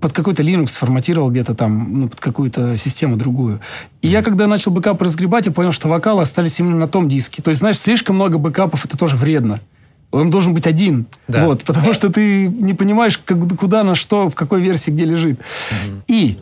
[0.00, 3.60] под какой-то Linux сформатировал где-то там, ну, под какую-то систему другую.
[4.02, 7.42] И я, когда начал бэкап разгребать, я понял, что вокалы остались именно на том диске.
[7.42, 9.60] То есть, знаешь, слишком много бэкапов, это тоже вредно.
[10.10, 11.06] Он должен быть один.
[11.28, 11.46] Да.
[11.46, 15.38] Вот, потому что ты не понимаешь, как, куда, на что, в какой версии, где лежит.
[15.38, 16.02] Угу.
[16.08, 16.36] И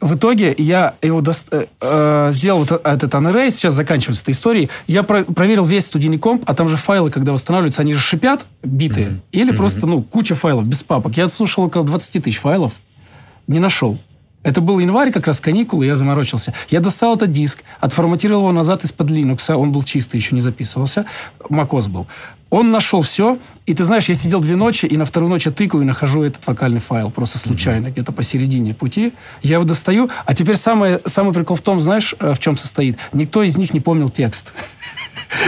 [0.00, 1.32] в итоге я его до...
[1.50, 4.68] э, э, сделал вот этот unerase, сейчас заканчивается эта история.
[4.86, 8.44] Я про проверил весь студийный комп, а там же файлы, когда восстанавливаются, они же шипят,
[8.62, 9.06] битые.
[9.06, 9.20] Mm-hmm.
[9.32, 9.56] Или mm-hmm.
[9.56, 11.16] просто, ну, куча файлов без папок.
[11.16, 12.74] Я слушал около 20 тысяч файлов,
[13.46, 13.98] не нашел.
[14.46, 16.54] Это был январь, как раз каникулы, я заморочился.
[16.68, 21.04] Я достал этот диск, отформатировал его назад из-под Linux, он был чистый, еще не записывался,
[21.50, 22.06] macOS был.
[22.48, 25.52] Он нашел все, и ты знаешь, я сидел две ночи, и на вторую ночь я
[25.52, 27.90] тыкаю и нахожу этот вокальный файл, просто случайно, mm-hmm.
[27.90, 29.12] где-то посередине пути.
[29.42, 32.98] Я его достаю, а теперь самый, самый прикол в том, знаешь, э, в чем состоит?
[33.12, 34.52] Никто из них не помнил текст.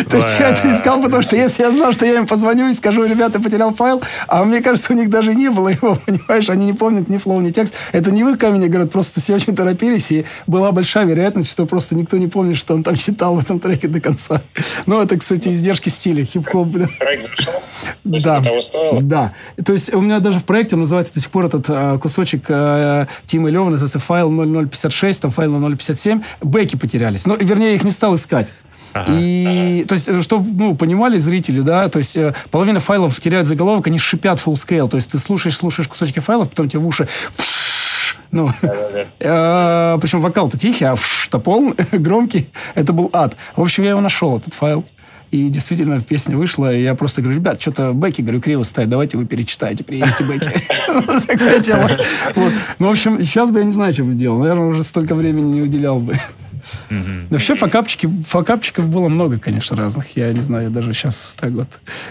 [0.09, 2.73] То есть я это искал, потому что если я знал, что я им позвоню и
[2.73, 6.67] скажу, ребята, потерял файл, а мне кажется, у них даже не было его, понимаешь, они
[6.67, 7.75] не помнят ни флоу, ни текст.
[7.93, 11.67] Это не в их камень говорят, просто все очень торопились, и была большая вероятность, что
[11.67, 14.43] просто никто не помнит, что он там читал в этом треке до конца.
[14.87, 16.69] Ну, это, кстати, издержки стиля, хип-хоп.
[16.99, 17.63] Проект зашел?
[18.05, 18.43] Да.
[19.01, 19.33] Да.
[19.65, 23.07] То есть у меня даже в проекте называется до сих пор этот а, кусочек а,
[23.27, 26.23] Тима Лева, называется файл 0056, там файл 0057.
[26.43, 27.27] Бэки потерялись.
[27.27, 28.53] Ну, вернее, их не стал искать.
[28.93, 33.47] Ага, и, то есть, чтобы, ну, понимали зрители, да, то есть, э, половина файлов теряют
[33.47, 36.87] заголовок, они шипят full scale, то есть, ты слушаешь, слушаешь кусочки файлов, потом тебе в
[36.87, 37.09] уши
[38.31, 38.51] ну,
[39.21, 42.49] э, причем вокал-то тихий, а вш-то полный, громкий.
[42.75, 43.37] Это был ад.
[43.57, 44.85] В общем, я его нашел, этот файл.
[45.31, 49.17] И действительно, песня вышла, и я просто говорю, ребят, что-то бэки, говорю, криво стоит, давайте
[49.17, 50.51] вы перечитайте, приедете бэки.
[51.27, 51.91] Такая тема.
[52.79, 54.39] Ну, в общем, сейчас бы я не знаю, что бы делал.
[54.39, 56.19] Наверное, уже столько времени не уделял бы.
[57.31, 60.17] Вообще факапчики, факапчиков было много, конечно, разных.
[60.17, 61.69] Я не знаю, я даже сейчас так вот,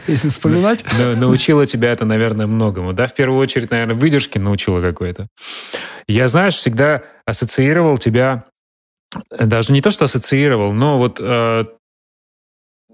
[0.08, 0.86] если вспоминать.
[1.18, 3.08] Научила тебя это, наверное, многому, да?
[3.08, 5.28] В первую очередь, наверное, выдержки научила какой-то.
[6.08, 8.46] Я, знаешь, всегда ассоциировал тебя,
[9.40, 11.66] даже не то, что ассоциировал, но вот, э,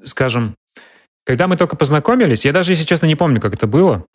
[0.04, 0.56] скажем,
[1.26, 4.06] когда мы только познакомились, я даже, если честно, не помню, как это было,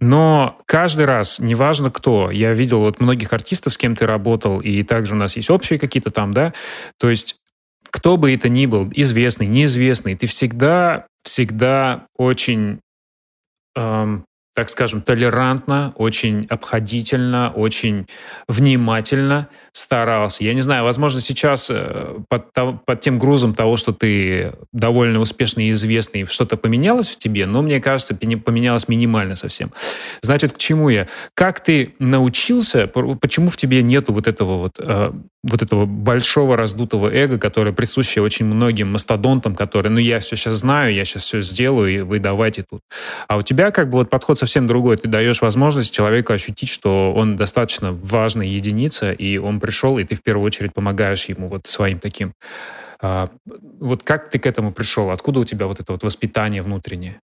[0.00, 4.82] но каждый раз, неважно кто, я видел вот многих артистов, с кем ты работал, и
[4.82, 6.52] также у нас есть общие какие-то там, да,
[6.98, 7.36] то есть
[7.90, 12.80] кто бы это ни был, известный, неизвестный, ты всегда, всегда очень
[13.74, 18.06] эм, так скажем, толерантно, очень обходительно, очень
[18.48, 20.42] внимательно старался.
[20.42, 22.52] Я не знаю, возможно, сейчас э, под,
[22.84, 27.62] под тем грузом того, что ты довольно успешный и известный, что-то поменялось в тебе, но
[27.62, 29.72] мне кажется, поменялось минимально совсем.
[30.22, 31.06] Значит, к чему я?
[31.34, 35.12] Как ты научился, почему в тебе нету вот этого вот, э,
[35.44, 40.54] вот этого большого раздутого эго, которое присуще очень многим мастодонтам, которые, ну, я все сейчас
[40.54, 42.82] знаю, я сейчас все сделаю, и вы давайте тут.
[43.28, 44.96] А у тебя как бы вот подход совсем другой.
[44.96, 50.16] Ты даешь возможность человеку ощутить, что он достаточно важная единица, и он пришел, и ты
[50.16, 52.34] в первую очередь помогаешь ему вот своим таким.
[53.00, 53.30] А,
[53.78, 55.10] вот как ты к этому пришел?
[55.10, 57.20] Откуда у тебя вот это вот воспитание внутреннее?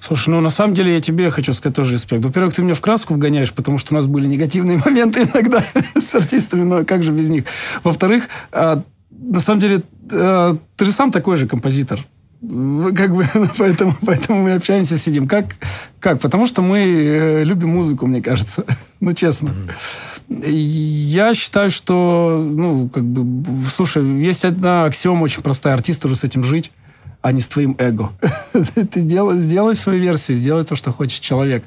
[0.00, 2.24] Слушай, ну на самом деле я тебе хочу сказать тоже респект.
[2.24, 5.64] Во-первых, ты меня в краску вгоняешь, потому что у нас были негативные моменты иногда
[5.98, 7.44] с артистами, но как же без них.
[7.82, 9.82] Во-вторых, а, на самом деле,
[10.12, 12.00] а, ты же сам такой же композитор.
[12.40, 13.26] Как бы,
[13.58, 15.26] поэтому, поэтому мы общаемся, сидим.
[15.26, 15.56] Как?
[15.98, 16.20] Как?
[16.20, 18.64] Потому что мы э, любим музыку, мне кажется.
[19.00, 19.54] ну, честно.
[20.28, 25.74] Я считаю, что, ну, как бы, слушай, есть одна аксиома очень простая.
[25.74, 26.70] Артист уже с этим жить
[27.24, 28.12] а не с твоим эго.
[28.52, 31.64] Ты делай, сделай свою версию, сделай то, что хочет человек.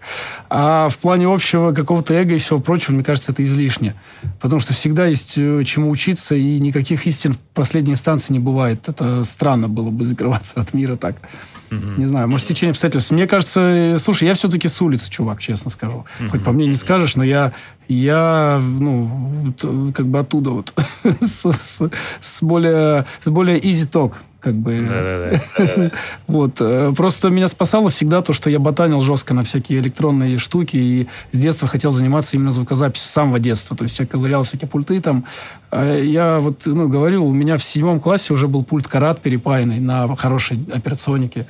[0.52, 3.96] А в плане общего какого-то эго и всего прочего, мне кажется, это излишне.
[4.40, 8.88] Потому что всегда есть э, чему учиться, и никаких истин в последней инстанции не бывает.
[8.88, 11.16] Это странно было бы закрываться от мира так.
[11.72, 13.10] Не знаю, может, течение обстоятельств.
[13.10, 16.06] Мне кажется, э, слушай, я все-таки с улицы, чувак, честно скажу.
[16.30, 17.52] Хоть по мне не скажешь, но я,
[17.88, 19.56] я ну,
[19.96, 20.72] как бы оттуда вот,
[21.22, 21.82] с, с,
[22.22, 24.14] с, более, с более easy talk
[24.48, 25.42] как бы.
[26.28, 26.62] Вот.
[26.62, 31.08] Э, просто меня спасало всегда то, что я ботанил жестко на всякие электронные штуки и
[31.32, 33.76] с детства хотел заниматься именно звукозаписью, с самого детства.
[33.76, 35.26] То есть я ковырял всякие пульты там.
[35.70, 39.80] А я вот, ну, говорю, у меня в седьмом классе уже был пульт Карат перепаянный
[39.80, 41.46] на хорошей операционике.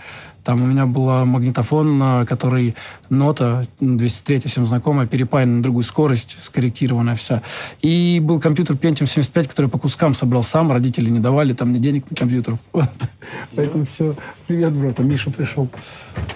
[0.47, 2.73] Там у меня был магнитофон, который
[3.09, 7.41] нота, 203 всем знакомая, перепаяна на другую скорость, скорректированная вся.
[7.81, 11.79] И был компьютер Pentium 75, который по кускам собрал сам, родители не давали там мне
[11.79, 12.57] денег на компьютер.
[13.57, 14.15] Поэтому все.
[14.47, 15.67] Привет, брат, Миша пришел.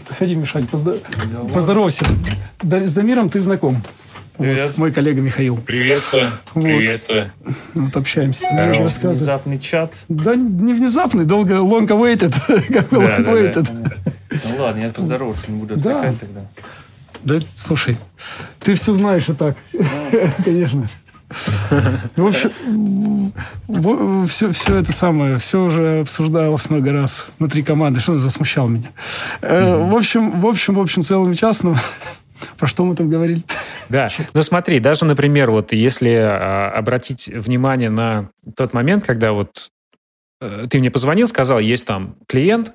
[0.06, 2.04] Заходи, Мишань, поздоровайся.
[2.62, 3.82] С Дамиром ты знаком.
[4.42, 4.70] Привет.
[4.70, 5.56] Вот, мой коллега Михаил.
[5.58, 6.26] Приветствую.
[6.56, 6.64] Вот.
[6.64, 7.32] Приветствую.
[7.76, 8.48] Вот общаемся.
[8.52, 9.94] Внезапный чат.
[10.10, 12.34] Да не внезапный, долго, long awaited.
[12.74, 13.70] как бы long awaited.
[14.32, 16.42] Ну ладно, я поздороваться не буду отвлекать тогда.
[17.24, 17.98] Да, слушай,
[18.60, 19.56] ты все знаешь и так.
[20.44, 20.88] Конечно.
[22.16, 22.52] В общем,
[24.28, 28.00] все, все это самое, все уже обсуждалось много раз внутри команды.
[28.00, 28.90] Что засмущал меня.
[29.42, 29.92] Mm-hmm.
[29.92, 31.78] В общем, в общем, в общем, целым частным
[32.58, 33.44] про что мы там говорили?
[33.90, 39.70] Да, ну смотри, даже, например, вот если а, обратить внимание на тот момент, когда вот
[40.40, 42.74] э, ты мне позвонил, сказал, есть там клиент,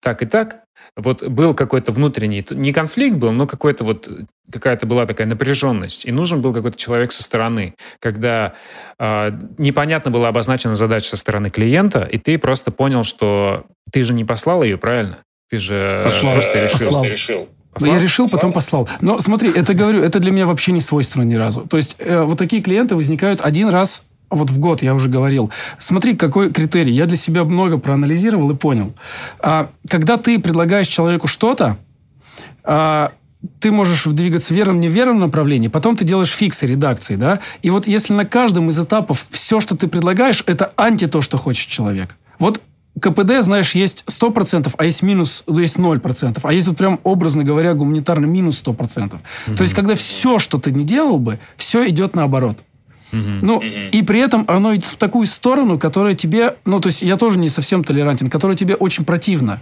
[0.00, 0.64] так и так,
[0.96, 4.08] вот был какой-то внутренний, не конфликт был, но какой-то вот,
[4.50, 8.54] какая-то была такая напряженность, и нужен был какой-то человек со стороны, когда
[8.98, 14.14] э, непонятно была обозначена задача со стороны клиента, и ты просто понял, что ты же
[14.14, 15.18] не послал ее, правильно?
[15.50, 16.86] Ты же послал, просто решил.
[16.86, 17.04] Послал.
[17.04, 17.48] решил.
[17.74, 17.94] Послал?
[17.94, 18.38] Я решил, послал?
[18.38, 18.88] потом послал.
[19.00, 21.62] Но смотри, это говорю, это для меня вообще не свойственно ни разу.
[21.62, 25.50] То есть э, вот такие клиенты возникают один раз вот в год, я уже говорил.
[25.78, 26.92] Смотри, какой критерий.
[26.92, 28.92] Я для себя много проанализировал и понял.
[29.40, 31.76] А, когда ты предлагаешь человеку что-то,
[32.62, 33.12] а,
[33.60, 37.86] ты можешь двигаться в верном, неверном направлении, потом ты делаешь фиксы редакции, да, и вот
[37.86, 42.16] если на каждом из этапов все, что ты предлагаешь, это анти то, что хочет человек.
[42.38, 42.62] Вот
[43.00, 46.38] КПД, знаешь, есть 100%, а есть минус, ну, есть 0%.
[46.42, 48.76] А есть вот прям, образно говоря, гуманитарно минус 100%.
[48.76, 49.56] Mm-hmm.
[49.56, 52.58] То есть, когда все, что ты не делал бы, все идет наоборот.
[53.10, 53.38] Mm-hmm.
[53.42, 53.90] Ну, mm-hmm.
[53.90, 57.38] и при этом оно идет в такую сторону, которая тебе, ну, то есть, я тоже
[57.38, 59.60] не совсем толерантен, которая тебе очень противна.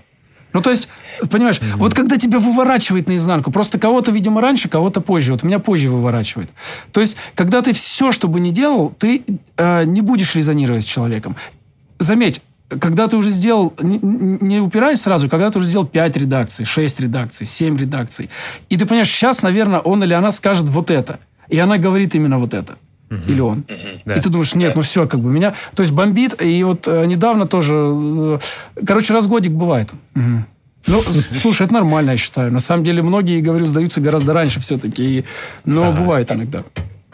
[0.53, 0.90] Ну, то есть,
[1.31, 1.77] понимаешь, mm-hmm.
[1.77, 5.33] вот когда тебя выворачивает наизнанку, просто кого-то, видимо, раньше, кого-то позже.
[5.33, 6.51] Вот меня позже выворачивает.
[6.92, 9.23] То есть, когда ты все, что бы ни делал, ты
[9.57, 11.37] э, не будешь резонировать с человеком.
[11.99, 12.42] Заметь,
[12.80, 17.00] когда ты уже сделал, не, не упираясь сразу, когда ты уже сделал 5 редакций, 6
[17.00, 18.30] редакций, 7 редакций,
[18.68, 22.38] и ты понимаешь, сейчас, наверное, он или она скажет вот это, и она говорит именно
[22.38, 22.76] вот это.
[23.11, 23.20] Угу.
[23.26, 23.58] Или он.
[23.58, 24.02] Угу.
[24.06, 24.14] Да.
[24.14, 25.54] И ты думаешь, нет, ну все, как бы меня...
[25.74, 27.74] То есть бомбит, и вот э, недавно тоже...
[27.76, 28.38] Э,
[28.87, 29.90] короче, раз годик бывает.
[30.14, 30.44] Угу.
[30.87, 32.52] Ну, слушай, это нормально, я считаю.
[32.52, 35.24] На самом деле, многие, говорю, сдаются гораздо раньше все-таки.
[35.64, 36.00] Но ага.
[36.00, 36.64] бывает иногда.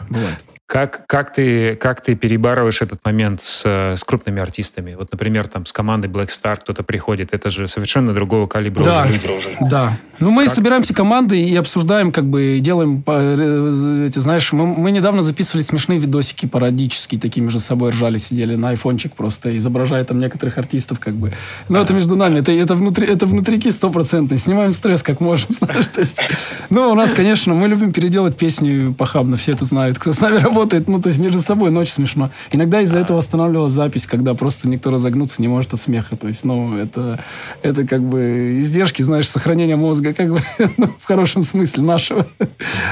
[0.09, 0.43] Бывает.
[0.69, 4.93] Как, как, ты, как ты перебарываешь этот момент с, с крупными артистами?
[4.93, 9.07] Вот, например, там с командой Black Star кто-то приходит, это же совершенно другого калибра да,
[9.35, 9.49] уже.
[9.61, 10.53] Да, ну мы как?
[10.53, 15.97] собираемся командой и обсуждаем, как бы делаем, э, эти, знаешь, мы, мы недавно записывали смешные
[15.97, 21.15] видосики пародические, такими же собой ржали, сидели на айфончик просто, изображая там некоторых артистов, как
[21.15, 21.33] бы.
[21.67, 21.81] Но а.
[21.81, 26.01] это между нами, это, это, внутри, это внутрики стопроцентный, снимаем стресс как можем, знаешь, то
[26.01, 26.21] есть.
[26.69, 30.37] Ну, у нас, конечно, мы любим переделать песню похабно, все это знают, кто с нами
[30.37, 32.31] работает работает, ну, то есть между собой, но очень смешно.
[32.51, 36.17] Иногда из-за этого останавливалась запись, когда просто никто разогнуться не может от смеха.
[36.17, 37.23] То есть, ну, это,
[37.61, 40.41] это как бы издержки, знаешь, сохранения мозга, как бы,
[40.77, 42.27] ну, в хорошем смысле нашего.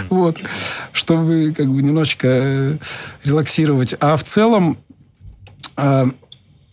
[0.10, 0.38] вот.
[0.93, 2.77] Чтобы, как бы, немножечко э,
[3.25, 3.95] релаксировать.
[3.99, 4.77] А в целом,
[5.75, 6.06] э,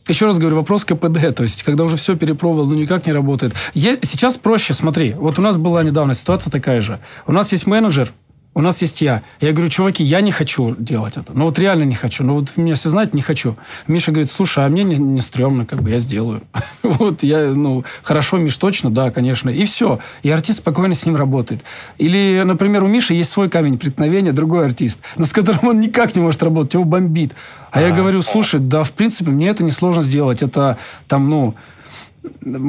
[0.07, 3.55] еще раз говорю, вопрос КПД, то есть, когда уже все перепробовал, но никак не работает.
[3.75, 7.01] Я, сейчас проще, смотри, вот у нас была недавно ситуация такая же.
[7.27, 8.13] У нас есть менеджер,
[8.55, 9.23] у нас есть я.
[9.41, 11.33] Я говорю, чуваки, я не хочу делать это.
[11.35, 12.23] Ну вот реально не хочу.
[12.23, 13.57] Ну вот меня все знают, не хочу.
[13.89, 16.43] Миша говорит, слушай, а мне не, не стрёмно, как бы я сделаю.
[16.83, 19.51] вот я, ну, хорошо, Миш, точно, да, конечно.
[19.51, 19.99] И все.
[20.23, 21.65] И артист спокойно с ним работает.
[21.99, 26.15] Или, например, у Миши есть свой камень преткновения, другой артист, но с которым он никак
[26.15, 27.35] не может работать, его бомбит.
[27.73, 30.43] А я говорю, слушай, да, в принципе, мне это несложно сделать.
[30.43, 31.55] Это там, ну,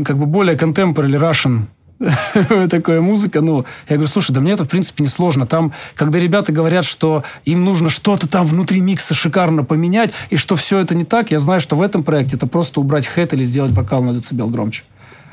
[0.04, 1.66] как бы более contemporary Russian
[2.70, 3.42] такая музыка.
[3.42, 5.46] Ну, я говорю, слушай, да мне это, в принципе, не сложно.
[5.46, 10.56] Там, когда ребята говорят, что им нужно что-то там внутри микса шикарно поменять, и что
[10.56, 13.44] все это не так, я знаю, что в этом проекте это просто убрать хэт или
[13.44, 14.84] сделать вокал на децибел громче.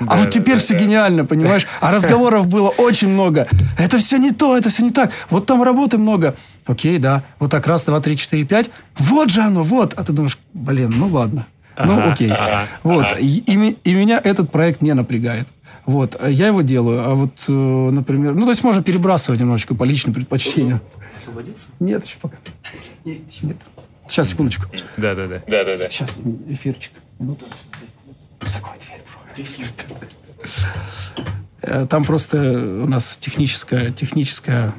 [0.00, 0.80] А да, вот теперь да, все да.
[0.80, 1.66] гениально, понимаешь?
[1.80, 3.46] А разговоров было очень много.
[3.78, 5.12] Это все не то, это все не так.
[5.30, 6.34] Вот там работы много.
[6.66, 7.22] Окей, да.
[7.38, 8.70] Вот так, раз, два, три, четыре, пять.
[8.96, 9.94] Вот же оно, вот.
[9.94, 11.46] А ты думаешь, блин, ну ладно.
[11.78, 12.30] Ну, окей.
[12.30, 13.06] Ага, вот.
[13.06, 13.16] Ага.
[13.18, 15.46] И, и, и меня этот проект не напрягает.
[15.84, 17.02] Вот, а я его делаю.
[17.04, 20.80] А вот, э, например, ну, то есть можно перебрасывать немножечко по личным предпочтениям.
[21.16, 21.66] Освободиться?
[21.80, 22.36] Нет, еще пока.
[23.04, 23.56] Нет, еще нет.
[24.08, 24.66] Сейчас, секундочку.
[24.96, 25.42] Да, да, да.
[25.46, 25.88] Да, да, да.
[25.90, 26.92] Сейчас, эфирчик.
[27.18, 27.46] Минуту.
[28.44, 29.68] Закрой дверь,
[31.62, 34.74] э, Там просто у нас техническое, техническое,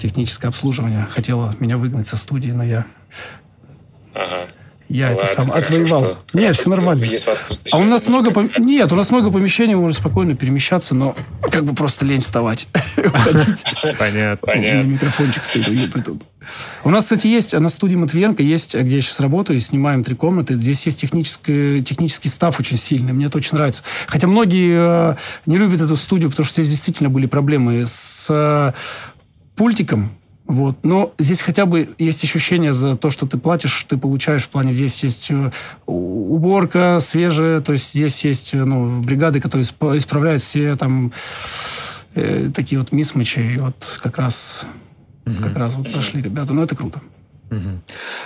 [0.00, 2.86] техническое обслуживание хотело меня выгнать со студии, но я
[4.14, 4.48] Ага.
[4.88, 6.00] Я Ладно, это сам хорошо, отвоевал.
[6.00, 6.38] Что...
[6.38, 7.06] Нет, все нормально.
[7.72, 8.50] А у нас много пом...
[8.58, 12.68] нет, у нас много помещений, можно спокойно перемещаться, но как бы просто лень вставать,
[13.98, 14.36] Понятно.
[14.42, 14.88] Понятно.
[14.88, 15.66] Микрофончик стоит.
[16.84, 20.54] У нас, кстати, есть на студии Матвиенко, есть, где я сейчас работаю, снимаем три комнаты.
[20.54, 23.12] Здесь есть технический, технический став очень сильный.
[23.12, 23.82] Мне это очень нравится.
[24.06, 28.72] Хотя многие э, не любят эту студию, потому что здесь действительно были проблемы с э,
[29.56, 30.10] пультиком
[30.46, 30.76] вот.
[30.84, 34.70] Но здесь хотя бы есть ощущение за то, что ты платишь, ты получаешь в плане
[34.70, 35.50] здесь есть э,
[35.86, 41.12] уборка свежая, то есть здесь есть э, ну, бригады, которые исправляют все там
[42.14, 43.40] э, такие вот мисмычи.
[43.40, 44.66] И вот как раз,
[45.24, 45.42] угу.
[45.42, 46.52] как раз вот сошли ребята.
[46.52, 47.00] Ну, это круто.
[47.50, 47.80] Угу.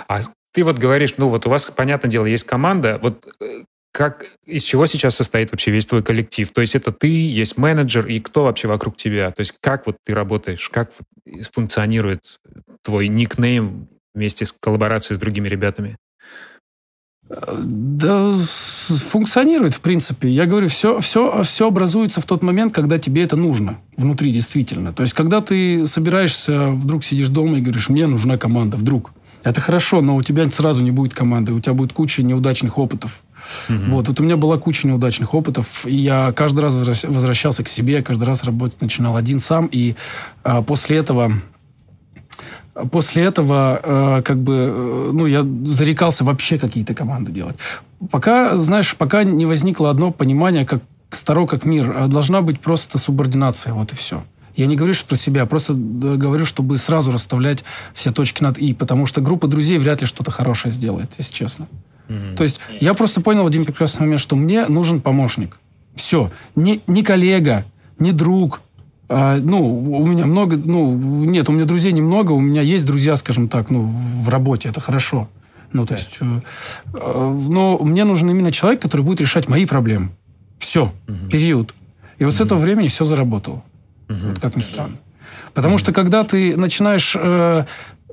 [0.07, 0.19] А
[0.53, 2.99] ты вот говоришь, ну вот у вас, понятное дело, есть команда.
[3.01, 6.49] Вот э, как, из чего сейчас состоит вообще весь твой коллектив?
[6.51, 9.31] То есть это ты, есть менеджер, и кто вообще вокруг тебя?
[9.31, 10.91] То есть как вот ты работаешь, как
[11.51, 12.39] функционирует
[12.83, 15.97] твой никнейм вместе с коллаборацией с другими ребятами?
[17.63, 20.29] Да, функционирует, в принципе.
[20.29, 23.79] Я говорю, все, все, все образуется в тот момент, когда тебе это нужно.
[23.95, 24.91] Внутри, действительно.
[24.91, 29.11] То есть, когда ты собираешься, вдруг сидишь дома и говоришь, мне нужна команда, вдруг.
[29.43, 33.23] Это хорошо, но у тебя сразу не будет команды, у тебя будет куча неудачных опытов.
[33.69, 33.77] Угу.
[33.87, 38.01] Вот, вот у меня была куча неудачных опытов, и я каждый раз возвращался к себе,
[38.01, 39.95] каждый раз работать начинал один сам, и
[40.43, 41.33] а, после этого
[42.91, 47.55] после этого, э, как бы, э, ну, я зарекался вообще какие-то команды делать.
[48.09, 52.97] Пока, знаешь, пока не возникло одно понимание, как старо, как мир, а должна быть просто
[52.97, 54.23] субординация, вот и все.
[54.55, 57.63] Я не говорю про себя, просто говорю, чтобы сразу расставлять
[57.93, 61.67] все точки над «и», потому что группа друзей вряд ли что-то хорошее сделает, если честно.
[62.11, 62.35] Mm-hmm.
[62.35, 65.57] То есть я просто понял в один прекрасный момент, что мне нужен помощник.
[65.95, 66.29] Все.
[66.55, 67.65] Не, не коллега,
[67.99, 68.61] не друг,
[69.13, 70.95] а, ну, у меня много, ну,
[71.25, 74.79] нет, у меня друзей немного, у меня есть друзья, скажем так, ну, в работе, это
[74.79, 75.27] хорошо.
[75.73, 76.39] Ну, то есть, э,
[76.93, 80.11] э, но мне нужен именно человек, который будет решать мои проблемы.
[80.59, 81.29] Все, угу.
[81.29, 81.73] период.
[82.19, 82.37] И вот угу.
[82.37, 83.63] с этого времени все заработало.
[84.09, 84.27] Угу.
[84.29, 84.95] Вот как ни странно.
[85.53, 87.65] Потому что когда ты начинаешь э,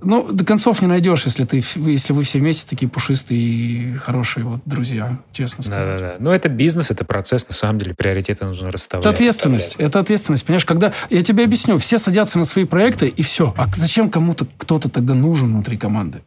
[0.02, 4.44] ну, до концов не найдешь, если, ты, если вы все вместе такие пушистые и хорошие
[4.44, 5.84] вот друзья, честно сказать.
[5.84, 6.16] Да-да-да.
[6.18, 9.06] Но это бизнес, это процесс, на самом деле приоритеты нужно расставлять.
[9.06, 10.44] Это ответственность, это ответственность.
[10.44, 10.92] Понимаешь, когда...
[11.10, 13.54] Я тебе объясню, все садятся на свои проекты, и все.
[13.56, 16.22] А зачем кому-то кто-то тогда нужен внутри команды?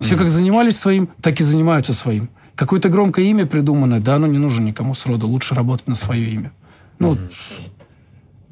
[0.00, 0.18] Все mm.
[0.18, 2.28] как занимались своим, так и занимаются своим.
[2.54, 5.26] Какое-то громкое имя придуманное, да, оно не нужно никому сроду.
[5.26, 6.52] Лучше работать на свое имя.
[6.98, 7.30] Ну, mm.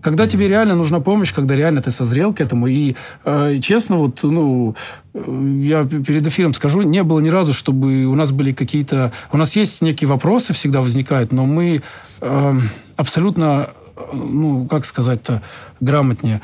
[0.07, 2.69] Когда тебе реально нужна помощь, когда реально ты созрел к этому.
[2.69, 2.95] И,
[3.25, 4.77] э, честно, вот, ну,
[5.15, 9.11] э, я перед эфиром скажу, не было ни разу, чтобы у нас были какие-то...
[9.33, 11.83] У нас есть некие вопросы всегда возникают, но мы
[12.21, 12.59] э,
[12.97, 13.71] абсолютно,
[14.13, 15.43] ну, как сказать-то
[15.81, 16.41] грамотнее...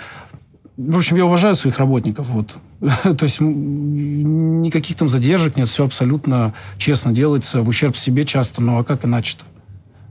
[0.76, 2.56] В общем, я уважаю своих работников, вот.
[3.04, 8.80] То есть никаких там задержек нет, все абсолютно честно делается, в ущерб себе часто, ну
[8.80, 9.44] а как иначе-то?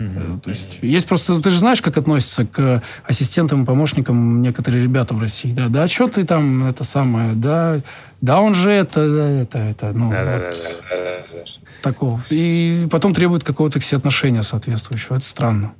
[0.01, 0.41] Mm-hmm.
[0.41, 5.13] То есть есть просто, ты же знаешь, как относятся к ассистентам и помощникам некоторые ребята
[5.13, 7.81] в России, да, да, что ты там это самое, да,
[8.21, 10.55] да, он же это, это, это, ну, да, вот,
[10.89, 11.43] да, да, да,
[11.81, 12.21] такого.
[12.29, 15.15] И потом требует какого-то к себе отношения соответствующего.
[15.15, 15.73] Это странно.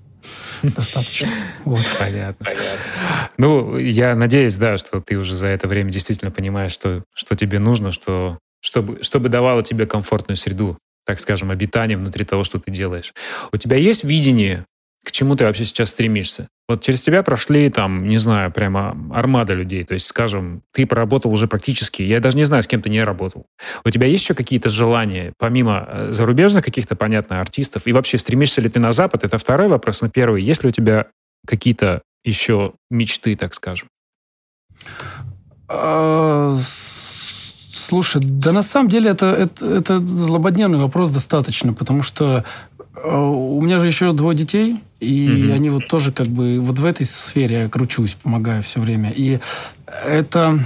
[0.61, 1.27] Достаточно.
[1.65, 1.81] Вот.
[1.99, 2.47] Понятно.
[3.37, 7.59] Ну, я надеюсь, да, что ты уже за это время действительно понимаешь, что, что тебе
[7.59, 10.77] нужно, что, чтобы, чтобы давало тебе комфортную среду
[11.11, 13.13] так скажем, обитание внутри того, что ты делаешь.
[13.51, 14.65] У тебя есть видение,
[15.03, 16.47] к чему ты вообще сейчас стремишься?
[16.69, 19.83] Вот через тебя прошли там, не знаю, прямо армада людей.
[19.83, 23.03] То есть, скажем, ты проработал уже практически, я даже не знаю, с кем ты не
[23.03, 23.45] работал.
[23.83, 27.87] У тебя есть еще какие-то желания, помимо э, зарубежных каких-то, понятно, артистов?
[27.87, 29.25] И вообще, стремишься ли ты на Запад?
[29.25, 29.99] Это второй вопрос.
[29.99, 31.07] Но первый, есть ли у тебя
[31.45, 33.89] какие-то еще мечты, так скажем?
[37.87, 42.43] Слушай, да на самом деле это, это, это злободневный вопрос достаточно, потому что
[42.95, 46.79] э, у меня же еще двое детей, и mm они вот тоже как бы вот
[46.79, 49.11] в этой сфере я кручусь, помогаю все время.
[49.15, 49.39] И
[49.85, 50.59] это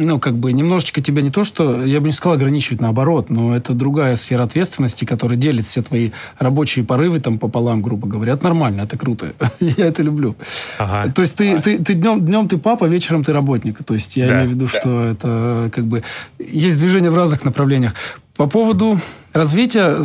[0.00, 3.54] ну, как бы немножечко тебя не то, что, я бы не сказал ограничивать, наоборот, но
[3.54, 8.32] это другая сфера ответственности, которая делит все твои рабочие порывы там пополам, грубо говоря.
[8.32, 9.32] Это нормально, это круто.
[9.60, 10.36] я это люблю.
[10.78, 11.12] Ага.
[11.12, 13.84] То есть ты, ты, ты днем, днем ты папа, вечером ты работник.
[13.84, 14.80] То есть я да, имею в виду, да.
[14.80, 16.02] что это как бы
[16.38, 17.94] есть движение в разных направлениях.
[18.36, 18.98] По поводу
[19.32, 20.02] развития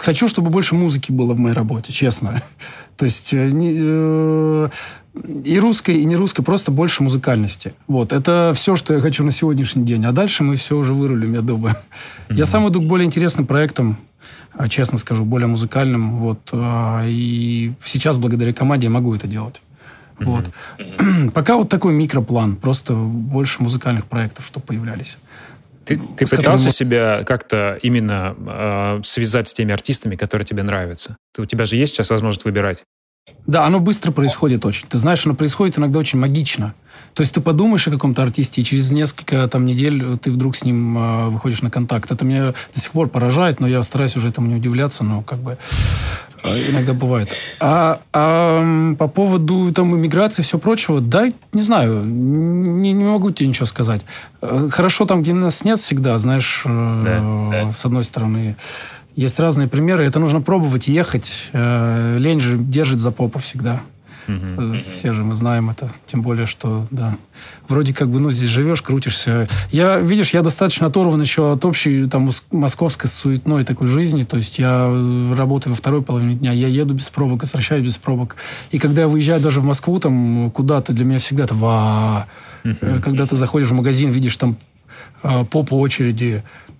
[0.00, 2.42] хочу, чтобы больше музыки было в моей работе, честно.
[2.96, 4.68] То есть э, э,
[5.14, 7.74] и русской, и не русской, просто больше музыкальности.
[7.86, 8.12] Вот.
[8.12, 10.04] Это все, что я хочу на сегодняшний день.
[10.04, 11.74] А дальше мы все уже вырулим, я думаю.
[12.28, 12.36] Mm-hmm.
[12.36, 13.98] Я сам иду к более интересным проектам,
[14.52, 16.20] а, честно скажу, более музыкальным.
[16.20, 16.50] Вот.
[16.52, 19.60] А, и сейчас, благодаря команде, я могу это делать.
[20.18, 20.24] Mm-hmm.
[20.24, 20.44] Вот.
[20.78, 21.30] Mm-hmm.
[21.32, 22.56] Пока вот такой микроплан.
[22.56, 25.18] Просто больше музыкальных проектов, чтобы появлялись.
[25.84, 26.72] Ты, ты пытался которым...
[26.72, 31.16] себя как-то именно э, связать с теми артистами, которые тебе нравятся?
[31.34, 32.84] Ты, у тебя же есть сейчас возможность выбирать?
[33.46, 34.86] Да, оно быстро происходит очень.
[34.88, 36.74] Ты знаешь, оно происходит иногда очень магично.
[37.14, 40.64] То есть ты подумаешь о каком-то артисте, и через несколько там, недель ты вдруг с
[40.64, 42.10] ним э, выходишь на контакт.
[42.10, 45.40] Это меня до сих пор поражает, но я стараюсь уже этому не удивляться, но как
[45.40, 45.58] бы
[46.44, 47.28] э, иногда бывает.
[47.58, 53.32] А, а по поводу там иммиграции и все прочего, да, не знаю, не, не могу
[53.32, 54.02] тебе ничего сказать.
[54.40, 57.72] Э, хорошо там, где нас нет всегда, знаешь, э, да, да.
[57.72, 58.56] с одной стороны.
[59.16, 60.06] Есть разные примеры.
[60.06, 61.48] Это нужно пробовать, ехать.
[61.52, 63.82] Э, лень же держит за попу всегда.
[64.26, 64.84] Mm-hmm.
[64.86, 65.90] Все же мы знаем это.
[66.06, 67.16] Тем более, что, да,
[67.68, 69.48] вроде как бы, ну, здесь живешь, крутишься.
[69.70, 74.22] Я, видишь, я достаточно оторван еще от общей, там, московской суетной такой жизни.
[74.22, 74.86] То есть я
[75.34, 78.36] работаю во второй половине дня, я еду без пробок, возвращаюсь без пробок.
[78.70, 82.26] И когда я выезжаю даже в Москву, там, куда-то, для меня всегда это ва.
[83.02, 84.56] Когда ты заходишь в магазин, видишь там
[85.22, 86.79] по очереди э,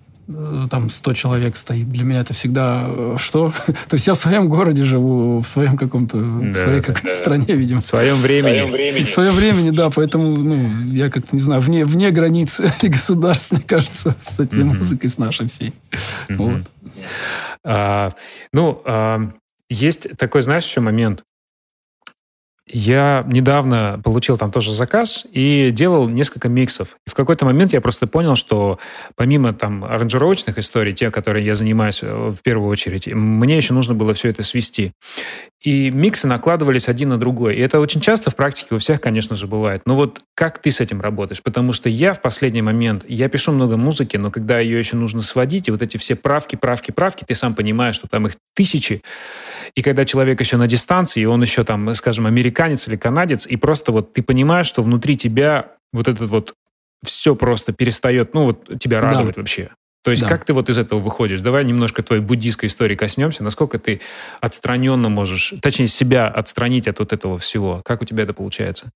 [0.69, 1.89] там 100 человек стоит.
[1.89, 3.51] Для меня это всегда э, что?
[3.65, 7.13] То есть я в своем городе живу, в своем каком-то, да, в своей какой-то да.
[7.13, 7.79] стране, видимо.
[7.79, 8.53] В своем времени.
[8.53, 9.03] В своем времени.
[9.03, 13.61] В своем времени, да, поэтому, ну, я как-то, не знаю, вне, вне границ государств, мне
[13.61, 14.77] кажется, с этой mm-hmm.
[14.77, 15.73] музыкой, с нашей всей.
[16.29, 16.35] Mm-hmm.
[16.37, 16.61] Вот.
[17.63, 18.13] А,
[18.53, 19.31] ну, а,
[19.69, 21.23] есть такой, знаешь, еще момент.
[22.67, 26.97] Я недавно получил там тоже заказ и делал несколько миксов.
[27.07, 28.79] И в какой-то момент я просто понял, что
[29.15, 33.95] помимо там аранжировочных историй, те, которые я занимаюсь э, в первую очередь, мне еще нужно
[33.95, 34.93] было все это свести.
[35.63, 37.55] И миксы накладывались один на другой.
[37.55, 39.83] И это очень часто в практике у всех, конечно же, бывает.
[39.85, 41.43] Но вот как ты с этим работаешь?
[41.43, 45.21] Потому что я в последний момент, я пишу много музыки, но когда ее еще нужно
[45.21, 49.03] сводить, и вот эти все правки, правки, правки, ты сам понимаешь, что там их тысячи.
[49.75, 53.55] И когда человек еще на дистанции, и он еще там, скажем, американец или канадец, и
[53.55, 56.53] просто вот ты понимаешь, что внутри тебя вот этот вот
[57.03, 59.41] все просто перестает, ну вот тебя радовать да.
[59.41, 59.69] вообще.
[60.03, 60.29] То есть да.
[60.29, 61.41] как ты вот из этого выходишь?
[61.41, 63.43] Давай немножко твоей буддийской истории коснемся.
[63.43, 64.01] Насколько ты
[64.39, 67.81] отстраненно можешь, точнее, себя отстранить от вот этого всего?
[67.85, 68.91] Как у тебя это получается?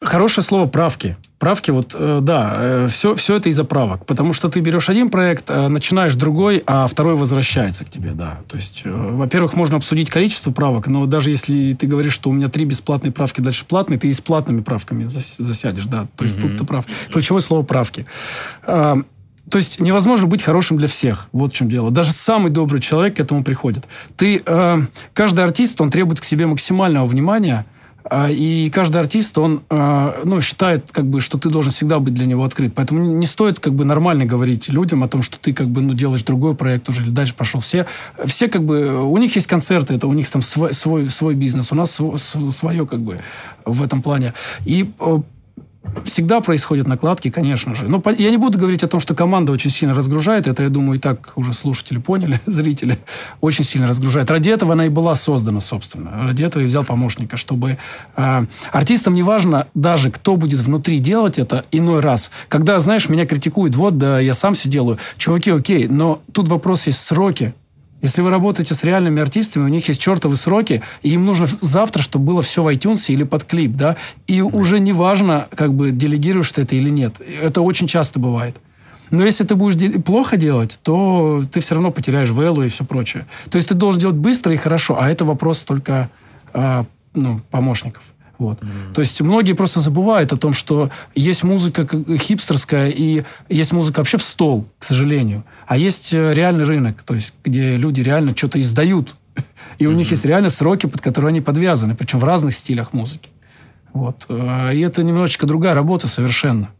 [0.00, 1.16] Хорошее слово правки.
[1.40, 4.06] Правки, вот, э, да, э, все, все это из-за правок.
[4.06, 8.38] Потому что ты берешь один проект, э, начинаешь другой, а второй возвращается к тебе, да.
[8.46, 12.48] То есть, во-первых, можно обсудить количество правок, но даже если ты говоришь, что у меня
[12.48, 16.06] три бесплатные правки, дальше платные, ты и с платными правками зас, засядешь, да.
[16.16, 16.48] То есть, mm-hmm.
[16.48, 16.84] тут ты прав.
[17.12, 18.06] Ключевое слово правки.
[18.66, 18.96] Э,
[19.50, 21.28] то есть невозможно быть хорошим для всех.
[21.32, 21.90] Вот в чем дело.
[21.90, 23.86] Даже самый добрый человек к этому приходит.
[24.16, 24.82] Ты, э,
[25.12, 27.66] каждый артист, он требует к себе максимального внимания,
[28.30, 32.26] и каждый артист, он э, ну, считает, как бы, что ты должен всегда быть для
[32.26, 32.72] него открыт.
[32.74, 35.94] Поэтому не стоит как бы нормально говорить людям о том, что ты как бы ну,
[35.94, 37.60] делаешь другой проект уже или дальше пошел.
[37.60, 37.86] Все,
[38.24, 41.72] все как бы, у них есть концерты, это у них там свой, свой, свой бизнес,
[41.72, 42.00] у нас
[42.50, 43.18] свое как бы
[43.64, 44.34] в этом плане.
[44.64, 44.90] И
[46.04, 47.88] Всегда происходят накладки, конечно же.
[47.88, 50.46] Но я не буду говорить о том, что команда очень сильно разгружает.
[50.46, 52.98] Это, я думаю, и так уже слушатели поняли, зрители.
[53.40, 54.30] Очень сильно разгружает.
[54.30, 56.10] Ради этого она и была создана, собственно.
[56.24, 57.78] Ради этого я взял помощника, чтобы
[58.16, 62.30] э, артистам не важно даже, кто будет внутри делать это иной раз.
[62.48, 64.98] Когда, знаешь, меня критикуют, вот, да, я сам все делаю.
[65.16, 67.54] Чуваки, окей, но тут вопрос есть сроки.
[68.00, 72.02] Если вы работаете с реальными артистами, у них есть чертовы сроки, и им нужно завтра,
[72.02, 73.96] чтобы было все в iTunes или под клип, да,
[74.26, 77.20] и уже не важно, как бы делегируешь ты это или нет.
[77.42, 78.56] Это очень часто бывает.
[79.10, 82.84] Но если ты будешь де- плохо делать, то ты все равно потеряешь вэлу и все
[82.84, 83.26] прочее.
[83.50, 86.08] То есть ты должен делать быстро и хорошо, а это вопрос только
[86.52, 86.84] э,
[87.14, 88.02] ну, помощников.
[88.38, 88.60] Вот.
[88.60, 88.94] Mm-hmm.
[88.94, 91.86] То есть многие просто забывают о том, что есть музыка
[92.16, 95.44] хипстерская и есть музыка вообще в стол, к сожалению.
[95.66, 99.14] А есть э, реальный рынок, то есть где люди реально что-то издают.
[99.78, 99.94] И у mm-hmm.
[99.94, 103.28] них есть реально сроки, под которые они подвязаны, причем в разных стилях музыки.
[103.92, 104.26] Вот.
[104.28, 106.70] Э, и это немножечко другая работа совершенно.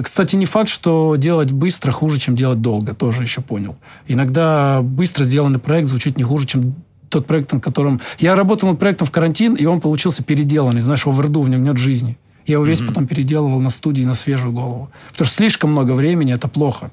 [0.00, 3.76] Кстати, не факт, что делать быстро хуже, чем делать долго, тоже еще понял.
[4.06, 6.74] Иногда быстро сделанный проект звучит не хуже, чем
[7.12, 8.00] тот проект, над которым...
[8.18, 10.80] Я работал над проектом в карантин, и он получился переделанный.
[10.80, 12.18] Знаешь, оверду, в нем нет жизни.
[12.46, 12.86] Я его весь mm-hmm.
[12.86, 14.90] потом переделывал на студии на свежую голову.
[15.10, 16.90] Потому что слишком много времени– это плохо.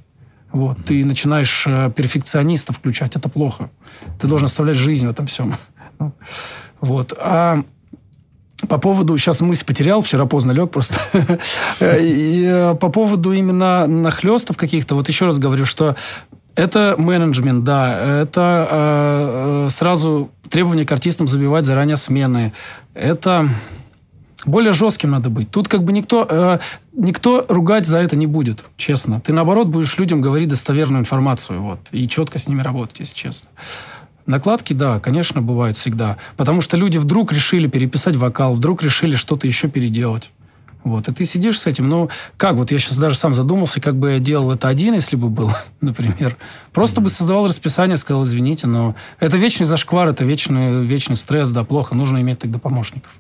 [0.52, 0.78] Вот.
[0.78, 0.84] Mm-hmm.
[0.84, 3.70] Ты начинаешь э, перфекциониста включать, это плохо.
[4.20, 5.56] Ты должен оставлять жизнь в этом всем.
[6.82, 7.14] вот.
[7.18, 7.64] А
[8.68, 11.00] по поводу, сейчас мысль потерял, вчера поздно лег просто.
[11.82, 15.96] И э, по поводу именно нахлестов каких-то, вот еще раз говорю, что
[16.60, 18.22] это менеджмент, да.
[18.22, 22.52] Это э, э, сразу требования к артистам забивать заранее смены.
[22.94, 23.50] Это
[24.46, 25.50] более жестким надо быть.
[25.52, 26.60] Тут как бы никто, э,
[26.94, 29.22] никто ругать за это не будет, честно.
[29.22, 31.62] Ты, наоборот, будешь людям говорить достоверную информацию.
[31.62, 33.50] Вот, и четко с ними работать, если честно.
[34.26, 36.18] Накладки, да, конечно, бывают всегда.
[36.36, 40.32] Потому что люди вдруг решили переписать вокал, вдруг решили что-то еще переделать.
[40.84, 43.96] Вот, и ты сидишь с этим, ну, как, вот я сейчас даже сам задумался, как
[43.96, 45.52] бы я делал это один, если бы был,
[45.82, 46.38] например.
[46.72, 47.04] Просто mm-hmm.
[47.04, 51.96] бы создавал расписание, сказал, извините, но это вечный зашквар, это вечный, вечный стресс, да, плохо,
[51.96, 53.20] нужно иметь тогда помощников.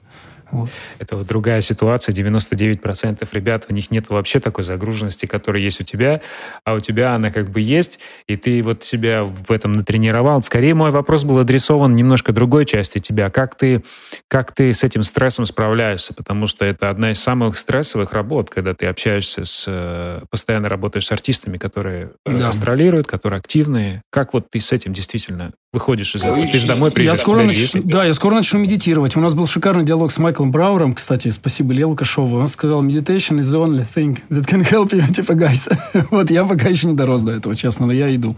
[0.52, 0.70] Вот.
[0.97, 2.14] Это вот другая ситуация.
[2.14, 6.22] 99% ребят, у них нет вообще такой загруженности, которая есть у тебя,
[6.64, 10.41] а у тебя она как бы есть, и ты вот себя в этом натренировал.
[10.43, 13.30] Скорее, мой вопрос был адресован немножко другой части тебя.
[13.30, 13.84] Как ты,
[14.28, 16.14] как ты с этим стрессом справляешься?
[16.14, 19.66] Потому что это одна из самых стрессовых работ, когда ты общаешься с...
[19.68, 22.47] Э, постоянно работаешь с артистами, которые да.
[22.47, 24.02] гастролируют, которые активные.
[24.10, 26.47] Как вот ты с этим действительно выходишь из этого?
[26.47, 27.18] Ты же домой приезжаешь.
[27.18, 27.72] Я скоро нач...
[27.74, 29.16] Да, я скоро начну медитировать.
[29.16, 32.38] У нас был шикарный диалог с Майклом Брауэром, кстати, спасибо Леву Кашову.
[32.38, 35.70] Он сказал, meditation is the only thing that can help you, типа, guys.
[36.12, 38.36] вот я пока еще не дорос до этого, честно, но я иду.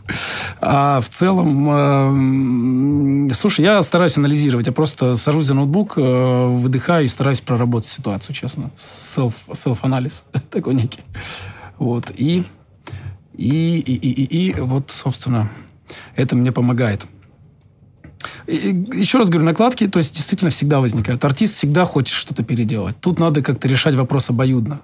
[0.59, 4.67] А в целом, э, слушай, я стараюсь анализировать.
[4.67, 8.71] Я просто сажусь за ноутбук, э, выдыхаю и стараюсь проработать ситуацию, честно.
[8.75, 11.01] Self, self-анализ такой некий.
[11.77, 12.11] Вот.
[12.15, 12.43] И
[13.37, 15.49] И, и, и, и, и вот, собственно,
[16.15, 17.05] это мне помогает.
[18.47, 21.23] Еще раз говорю, накладки, то есть действительно всегда возникают.
[21.25, 22.95] Артист всегда хочет что-то переделать.
[22.99, 24.81] Тут надо как-то решать вопрос обоюдно.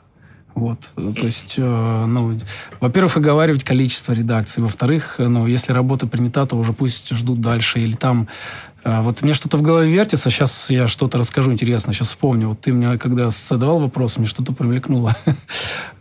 [0.56, 2.40] Вот, то есть, э, ну,
[2.80, 7.94] во-первых, оговаривать количество редакций, во-вторых, ну, если работа принята, то уже пусть ждут дальше, или
[7.96, 8.28] там,
[8.77, 12.62] э, вот мне что-то в голове вертится, сейчас я что-то расскажу интересно, сейчас вспомню, вот
[12.62, 15.16] ты мне, когда задавал вопрос, мне что-то привлекнуло.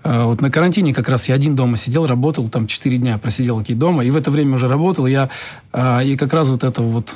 [0.05, 3.59] Э, вот на карантине как раз я один дома сидел, работал, там, четыре дня просидел
[3.59, 5.31] какие дома, и в это время уже работал, я,
[5.75, 7.15] и как раз вот это вот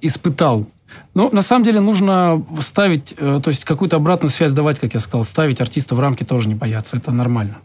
[0.00, 0.66] испытал
[1.14, 5.00] ну, на самом деле нужно ставить, э, то есть какую-то обратную связь давать, как я
[5.00, 7.58] сказал, ставить артиста в рамки тоже не бояться, это нормально.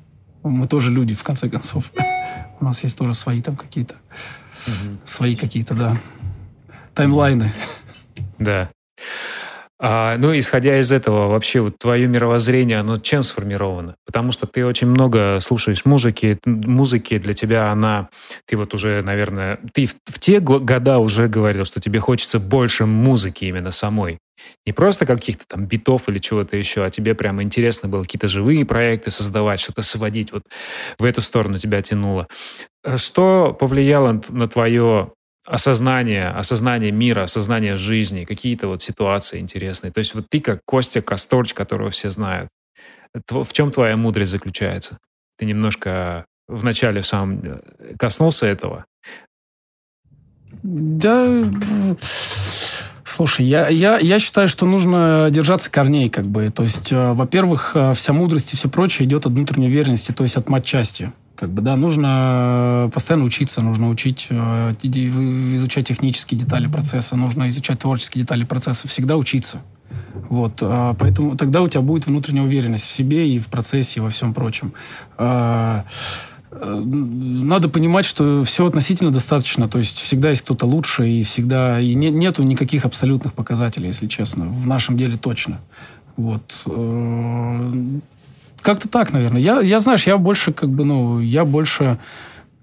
[0.43, 1.91] Мы тоже люди, в конце концов.
[2.59, 3.95] У нас есть тоже свои там какие-то,
[5.03, 5.97] свои какие-то, да,
[6.95, 7.51] таймлайны.
[8.39, 8.69] Да.
[9.77, 13.95] А, ну, исходя из этого, вообще вот твое мировоззрение, оно чем сформировано?
[14.05, 18.09] Потому что ты очень много слушаешь музыки, музыки для тебя она,
[18.45, 22.85] ты вот уже, наверное, ты в, в те года уже говорил, что тебе хочется больше
[22.85, 24.17] музыки именно самой.
[24.65, 28.65] Не просто каких-то там битов или чего-то еще, а тебе прямо интересно было какие-то живые
[28.65, 30.43] проекты создавать, что-то сводить, вот
[30.97, 32.27] в эту сторону тебя тянуло.
[32.83, 35.11] Э, что повлияло на твое
[35.45, 39.91] осознание, осознание мира, осознание жизни, какие-то вот ситуации интересные.
[39.91, 42.49] То есть вот ты как Костя Косторч, которого все знают.
[43.29, 44.97] В чем твоя мудрость заключается?
[45.37, 47.59] Ты немножко вначале сам э,
[47.97, 48.85] коснулся этого?
[50.63, 51.43] Да,
[53.03, 56.51] слушай, я, я, я считаю, что нужно держаться корней, как бы.
[56.51, 60.23] То есть, э, во-первых, э, вся мудрость и все прочее идет от внутренней уверенности, то
[60.23, 61.11] есть от матчасти.
[61.35, 67.79] Как бы, да, нужно постоянно учиться, нужно учить, э, изучать технические детали процесса, нужно изучать
[67.79, 69.61] творческие детали процесса, всегда учиться.
[70.29, 74.03] Вот, а, поэтому тогда у тебя будет внутренняя уверенность в себе и в процессе, и
[74.03, 74.73] во всем прочем.
[75.17, 75.83] Э,
[76.51, 81.93] надо понимать, что все относительно достаточно, то есть всегда есть кто-то лучше, и всегда и
[81.95, 85.59] не, нету никаких абсолютных показателей, если честно, в нашем деле точно.
[86.15, 86.55] Вот.
[88.65, 89.39] Как-то так, наверное.
[89.39, 91.99] Я, я, знаешь, я больше, как бы, ну, я больше,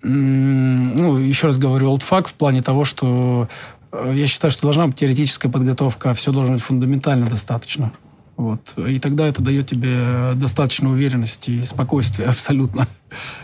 [0.03, 3.49] ну, еще раз говорю, олдфак в плане того, что
[3.93, 7.93] э, я считаю, что должна быть теоретическая подготовка, а все должно быть фундаментально достаточно.
[8.37, 8.75] Вот.
[8.77, 12.89] И тогда это дает тебе достаточно уверенности и спокойствия абсолютно.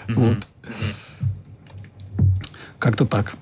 [0.08, 0.14] Mm-hmm.
[0.16, 0.38] Вот.
[2.80, 3.36] Как-то так.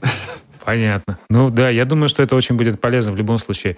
[0.67, 1.17] Понятно.
[1.31, 3.77] Ну да, я думаю, что это очень будет полезно в любом случае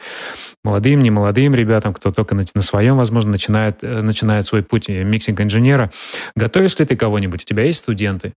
[0.65, 4.89] молодым, не молодым ребятам, кто только на, на своем, возможно, начинает, э, начинает свой путь
[4.89, 5.93] э, миксинг-инженера.
[6.35, 7.43] Готовишь ли ты кого-нибудь?
[7.43, 8.33] У тебя есть студенты?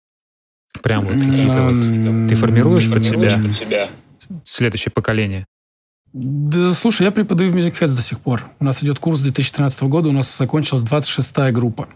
[0.83, 2.27] Прям вот какие-то вот...
[2.27, 3.87] Ты формируешь под себя, под себя
[4.43, 5.45] следующее поколение?
[6.11, 8.43] Да, слушай, я преподаю в Music Heads до сих пор.
[8.59, 11.87] У нас идет курс 2013 года, у нас закончилась 26-я группа.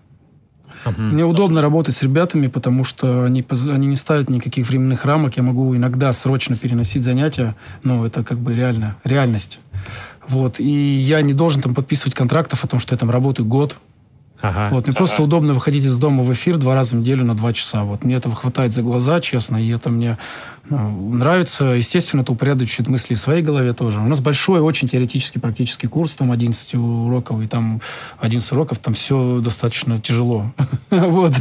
[0.86, 1.02] Uh-huh.
[1.02, 5.36] Мне удобно работать с ребятами, потому что они, они не ставят никаких временных рамок.
[5.38, 9.60] Я могу иногда срочно переносить занятия, но это как бы реально, реальность.
[10.28, 10.60] Вот.
[10.60, 13.78] И я не должен там подписывать контрактов о том, что я там работаю год.
[14.50, 14.70] Ага.
[14.72, 14.98] Вот, мне ага.
[14.98, 17.84] просто удобно выходить из дома в эфир два раза в неделю на два часа.
[17.84, 20.18] Вот мне этого хватает за глаза, честно, и это мне
[20.70, 21.66] ну, нравится.
[21.66, 24.00] Естественно, это упорядочивает мысли в своей голове тоже.
[24.00, 27.82] У нас большой, очень теоретический практический курс, там 11 уроков, и там
[28.20, 30.52] 11 уроков, там все достаточно тяжело.
[30.90, 31.34] вот.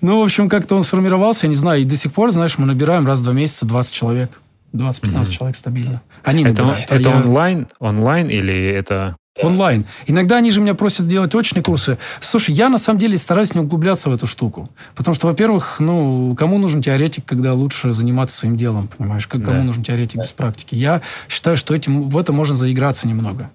[0.00, 2.66] Ну, в общем, как-то он сформировался, я не знаю, и до сих пор, знаешь, мы
[2.66, 4.30] набираем раз в два месяца 20 человек.
[4.72, 6.02] 20-15 человек стабильно.
[6.22, 9.84] Они это, набирают, это а онлайн, онлайн или это онлайн.
[10.06, 11.98] Иногда они же меня просят делать очные курсы.
[12.20, 14.70] Слушай, я на самом деле стараюсь не углубляться в эту штуку.
[14.94, 19.26] Потому что, во-первых, ну, кому нужен теоретик, когда лучше заниматься своим делом, понимаешь?
[19.26, 19.64] Как, кому да.
[19.64, 20.22] нужен теоретик да.
[20.22, 20.74] без практики?
[20.74, 23.50] Я считаю, что этим, в это можно заиграться немного.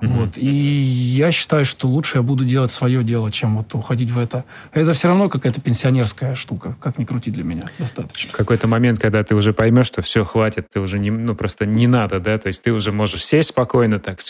[0.00, 0.06] Mm-hmm.
[0.06, 0.36] Вот.
[0.36, 4.44] И я считаю, что лучше я буду делать свое дело, чем вот уходить в это.
[4.72, 8.32] Это все равно какая-то пенсионерская штука, как ни крути для меня, достаточно.
[8.32, 11.88] Какой-то момент, когда ты уже поймешь, что все, хватит, ты уже не, ну, просто не
[11.88, 14.20] надо, да, то есть ты уже можешь сесть спокойно, так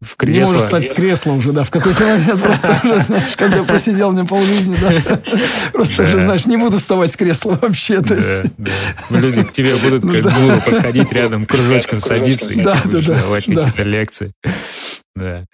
[0.00, 0.52] в кресло.
[0.52, 4.12] Не можешь стать с кресла уже, да, в какой-то момент просто уже, знаешь, когда просидел
[4.12, 5.20] мне полжизни, да,
[5.72, 8.50] просто уже, знаешь, не буду вставать с кресла вообще, то есть.
[8.56, 8.70] Да,
[9.10, 9.18] да.
[9.18, 14.32] Люди к тебе будут ну как гуру подходить рядом, кружочком садиться и давать какие-то лекции.
[15.14, 15.44] Да.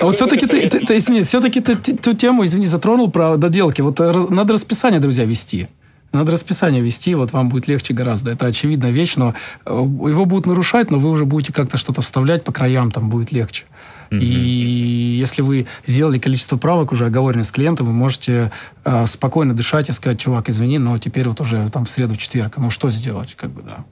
[0.00, 3.82] А вот все-таки ты, ты, ты, извини, все-таки ты ту тему, извини, затронул про доделки.
[3.82, 5.68] Вот э, надо расписание, друзья, вести.
[6.12, 8.30] Надо расписание вести, вот вам будет легче гораздо.
[8.30, 9.34] Это очевидная вещь, но
[9.64, 13.32] э, его будут нарушать, но вы уже будете как-то что-то вставлять по краям, там будет
[13.32, 13.64] легче.
[14.10, 18.52] И если вы сделали количество правок уже оговорено с клиентом, вы можете
[18.84, 22.18] э, спокойно дышать и сказать, чувак, извини, но теперь вот уже там в среду, в
[22.18, 23.84] четверг, ну что сделать, как бы, да.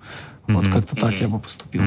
[0.46, 1.82] Вот как-то так я бы поступил.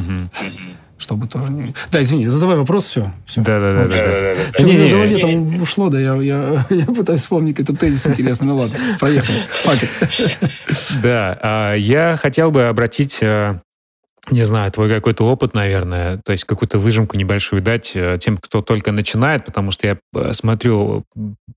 [0.97, 1.73] Чтобы тоже не...
[1.91, 3.13] Да, извини, задавай вопрос, все.
[3.25, 3.41] все.
[3.41, 4.35] Да, да, да.
[4.57, 8.47] да, не, не, не, там ушло, да, я, я, я пытаюсь вспомнить этот тезис интересный.
[8.47, 9.37] Ну ладно, проехали.
[9.63, 9.87] Факт.
[11.01, 13.59] Да, а, я хотел бы обратить э,
[14.31, 18.61] не знаю, твой какой-то опыт, наверное, то есть какую-то выжимку небольшую дать э, тем, кто
[18.61, 21.03] только начинает, потому что я э, смотрю,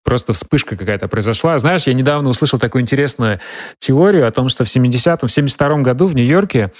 [0.02, 1.56] просто вспышка какая-то произошла.
[1.58, 3.38] Знаешь, я недавно услышал такую интересную
[3.78, 6.72] теорию о том, что в 70-м, в 72-м году в Нью-Йорке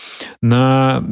[0.42, 1.04] на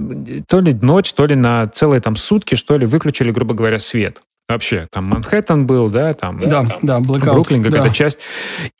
[0.49, 4.23] то ли ночь, то ли на целые там сутки, что ли, выключили, грубо говоря, свет.
[4.49, 7.95] Вообще, там Манхэттен был, да, там, да, там, да, Бруклин какая-то да.
[7.95, 8.19] часть.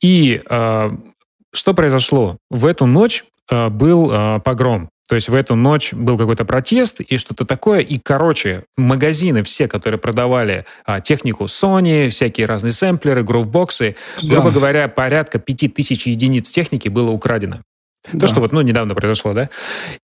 [0.03, 0.91] И э,
[1.53, 2.37] что произошло?
[2.51, 7.19] В эту ночь э, был погром то есть в эту ночь был какой-то протест и
[7.19, 7.81] что-то такое.
[7.81, 14.35] И, короче, магазины все, которые продавали а, технику Sony, всякие разные сэмплеры, грувбоксы, да.
[14.35, 17.59] грубо говоря, порядка 5000 единиц техники было украдено.
[18.13, 18.21] Да.
[18.21, 19.49] То, что вот, ну, недавно произошло, да?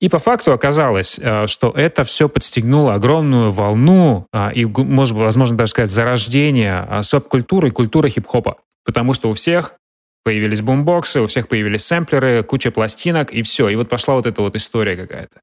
[0.01, 5.57] И по факту оказалось, а, что это все подстегнуло огромную волну а, и, может, возможно,
[5.57, 8.57] даже сказать, зарождение а, субкультуры и культуры хип-хопа.
[8.84, 9.74] Потому что у всех
[10.23, 13.68] Появились бумбоксы, у всех появились сэмплеры, куча пластинок, и все.
[13.68, 15.41] И вот пошла вот эта вот история какая-то.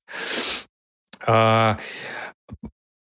[1.26, 1.78] А,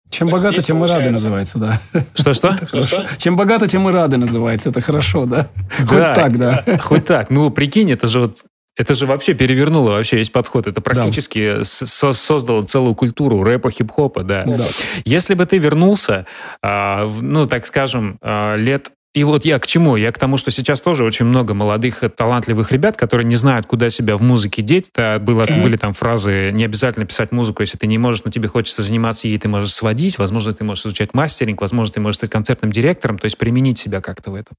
[0.10, 1.82] чем богато, тем мы рады, называется, да.
[2.16, 2.58] Что-что?
[3.18, 4.72] Чем богато, тем мы рады, называется.
[4.72, 5.50] Это хорошо, да?
[5.78, 6.64] Хоть да, так, да.
[6.82, 7.30] Хоть так.
[7.30, 8.44] Ну, прикинь, это же вот
[8.76, 10.66] это же вообще перевернуло вообще весь подход.
[10.66, 11.64] Это практически да.
[11.64, 14.44] со создало целую культуру рэпа, хип-хопа, да.
[14.46, 14.66] да.
[15.04, 16.26] Если бы ты вернулся,
[16.64, 19.95] а, ну, так скажем, а, лет и вот я к чему?
[19.95, 23.89] Я к тому, что сейчас тоже очень много молодых талантливых ребят, которые не знают, куда
[23.89, 24.91] себя в музыке деть.
[24.93, 25.64] Да, было, mm-hmm.
[25.64, 29.28] Были там фразы «не обязательно писать музыку, если ты не можешь, но тебе хочется заниматься
[29.28, 33.18] ей, ты можешь сводить, возможно, ты можешь изучать мастеринг, возможно, ты можешь стать концертным директором,
[33.18, 34.55] то есть применить себя как-то в этом».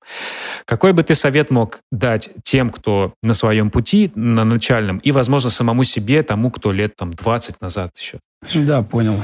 [0.65, 5.51] Какой бы ты совет мог дать тем, кто на своем пути, на начальном, и, возможно,
[5.51, 8.19] самому себе, тому, кто лет там 20 назад еще?
[8.55, 9.23] Да, понял.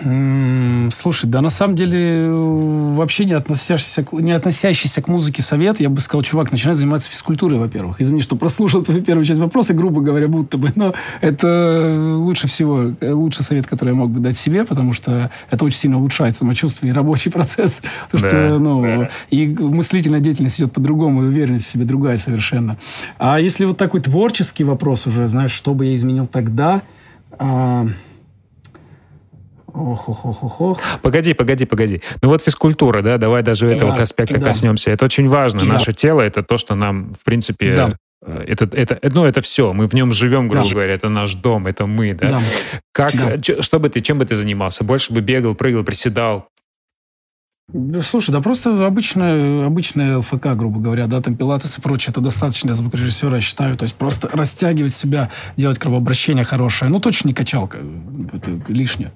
[0.00, 6.00] Слушай, да на самом деле вообще не относящийся, не относящийся к музыке совет, я бы
[6.00, 8.00] сказал, чувак, начинай заниматься физкультурой, во-первых.
[8.00, 12.92] Извини, что прослушал твою первую часть вопроса, грубо говоря, будто бы, но это лучше всего,
[13.00, 16.92] лучший совет, который я мог бы дать себе, потому что это очень сильно улучшает самочувствие
[16.92, 17.82] и рабочий процесс.
[18.10, 19.10] Потому да, что, ну, да.
[19.30, 22.78] и мыслительная деятельность идет по-другому, и уверенность в себе другая совершенно.
[23.18, 26.82] А если вот такой творческий вопрос уже, знаешь, что бы я изменил тогда...
[27.38, 27.86] А
[29.74, 30.80] Ох, ох, ох, ох, ох.
[31.02, 32.02] Погоди, погоди, погоди.
[32.22, 34.46] Ну вот физкультура, да, давай даже этого да, аспекта да.
[34.46, 34.90] коснемся.
[34.90, 35.60] Это очень важно.
[35.60, 35.66] Да.
[35.66, 37.88] Наше тело это то, что нам, в принципе, да.
[38.24, 39.72] Э, это, это, ну, это все.
[39.72, 40.72] Мы в нем живем, грубо да.
[40.72, 40.94] говоря.
[40.94, 42.30] Это наш дом, это мы, да?
[42.30, 42.40] да.
[42.92, 43.62] Как, да.
[43.62, 44.84] Что бы ты, чем бы ты занимался?
[44.84, 46.48] Больше бы бегал, прыгал, приседал?
[48.02, 52.68] Слушай, да просто обычная, обычная ЛФК, грубо говоря, да, там пилатес и прочее, это достаточно
[52.68, 53.76] для звукорежиссера, я считаю.
[53.76, 56.90] То есть просто растягивать себя, делать кровообращение хорошее.
[56.90, 57.78] Ну, точно не качалка,
[58.32, 59.12] это лишнее.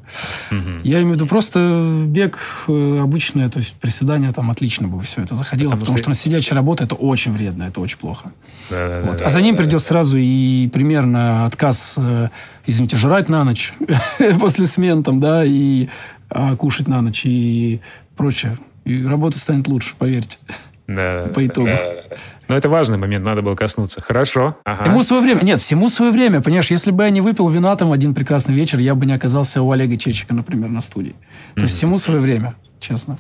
[0.51, 0.81] Угу.
[0.85, 2.39] Я имею в виду просто бег
[2.69, 6.15] э, обычное, то есть приседания там отлично бы все это заходило, потому, потому что, на
[6.15, 8.33] сидячей работе это очень вредно, это очень плохо.
[8.71, 9.19] Да, да, вот.
[9.19, 9.87] да, а за ним да, придет да.
[9.87, 12.29] сразу и примерно отказ, э,
[12.67, 13.75] извините, жрать на ночь
[14.39, 15.89] после смен там, да, и
[16.31, 17.81] а, кушать на ночь, и
[18.17, 18.57] прочее.
[18.85, 20.39] И работа станет лучше, поверьте.
[20.87, 21.31] Да.
[21.35, 21.69] По итогу.
[21.69, 22.17] Да.
[22.49, 24.03] Но это важный момент, надо было коснуться.
[24.03, 24.57] Хорошо.
[24.65, 24.85] Ага.
[24.85, 25.43] Всему свое время.
[25.43, 26.43] Нет, всему свое время.
[26.43, 29.63] Понимаешь, если бы я не выпил вина там один прекрасный вечер, я бы не оказался
[29.63, 31.15] у Олега Чечика, например, на студии.
[31.55, 31.63] То mm-hmm.
[31.63, 33.17] есть всему свое время, честно.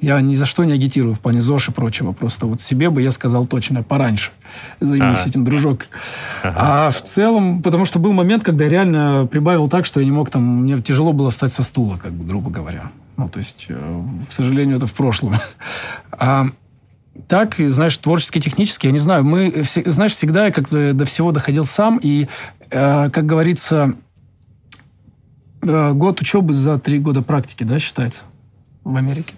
[0.00, 2.12] Я ни за что не агитирую в плане ЗОЖ и прочего.
[2.12, 4.32] Просто вот себе бы я сказал точно пораньше.
[4.80, 5.30] Займись ага.
[5.30, 5.86] этим, дружок.
[6.42, 6.56] Ага.
[6.56, 10.12] А в целом, потому что был момент, когда я реально прибавил так, что я не
[10.12, 10.64] мог там...
[10.64, 12.90] Мне тяжело было встать со стула, как бы, грубо говоря.
[13.16, 15.36] Ну, то есть, э, к сожалению, это в прошлом.
[16.16, 16.46] А
[17.26, 19.52] так, знаешь, творчески, технически, я не знаю, мы,
[19.86, 22.28] знаешь, всегда я как до всего доходил сам, и,
[22.70, 23.94] э, как говорится,
[25.62, 28.22] э, год учебы за три года практики, да, считается
[28.84, 29.34] в Америке.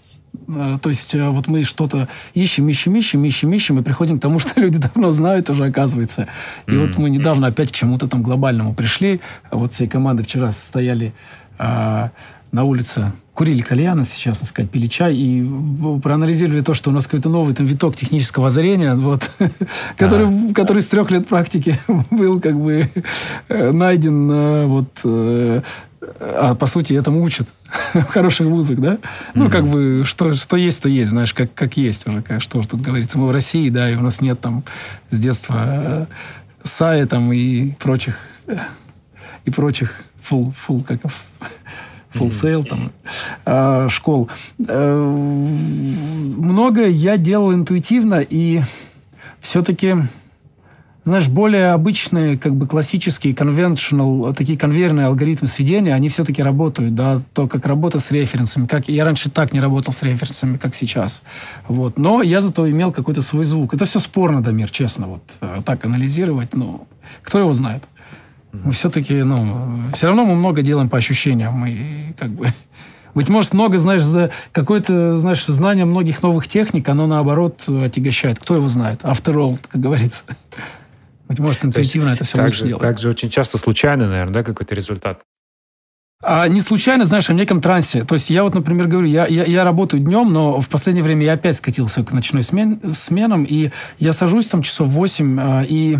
[0.46, 4.60] То есть вот мы что-то ищем, ищем, ищем, ищем, ищем, и приходим к тому, что
[4.60, 6.28] люди давно знают уже, оказывается.
[6.66, 6.86] И mm-hmm.
[6.86, 9.22] вот мы недавно опять к чему-то там глобальному пришли.
[9.50, 11.14] Вот всей команды вчера стояли
[12.52, 15.46] на улице курили кальяна, сейчас, так сказать, пили чай и
[16.02, 19.30] проанализировали то, что у нас какой-то новый там виток технического озарения, вот,
[19.98, 21.78] который, который с трех лет практики
[22.10, 22.90] был как бы
[23.48, 25.60] э, найден, э, вот, э,
[26.18, 27.46] а по сути этому учат
[28.08, 28.98] хороших вузах, да?
[29.34, 32.62] Ну, как бы, что, что есть, то есть, знаешь, как, как есть уже, как, что
[32.62, 33.18] тут говорится.
[33.18, 34.64] Мы в России, да, и у нас нет там
[35.10, 36.08] с детства
[36.62, 38.18] САИ там и прочих,
[39.44, 41.00] и прочих фул, фул, как
[42.14, 42.92] full sail, там,
[43.44, 44.28] э, школ.
[44.66, 44.94] Э,
[46.36, 48.62] многое я делал интуитивно, и
[49.40, 49.96] все-таки,
[51.04, 57.20] знаешь, более обычные, как бы классические, conventional, такие конвейерные алгоритмы сведения, они все-таки работают, да,
[57.32, 61.22] то, как работа с референсами, как я раньше так не работал с референсами, как сейчас,
[61.68, 63.74] вот, но я зато имел какой-то свой звук.
[63.74, 66.86] Это все спорно, Дамир, честно, вот, э, так анализировать, ну,
[67.22, 67.82] кто его знает.
[68.52, 72.48] Мы все-таки, ну, все равно мы много делаем по ощущениям, и как бы
[73.16, 78.38] быть может, много, знаешь, за какое-то, знаешь, знание многих новых техник, оно, наоборот, отягощает.
[78.38, 79.04] Кто его знает?
[79.04, 80.24] After all, как говорится.
[81.26, 82.82] Быть может, интуитивно это все лучше делать.
[82.82, 85.20] Также очень часто случайно, наверное, да, какой-то результат.
[86.22, 88.04] А не случайно, знаешь, а в неком трансе.
[88.04, 91.24] То есть я вот, например, говорю, я, я, я работаю днем, но в последнее время
[91.24, 95.98] я опять скатился к ночной смен, сменам, и я сажусь там часов 8, а, и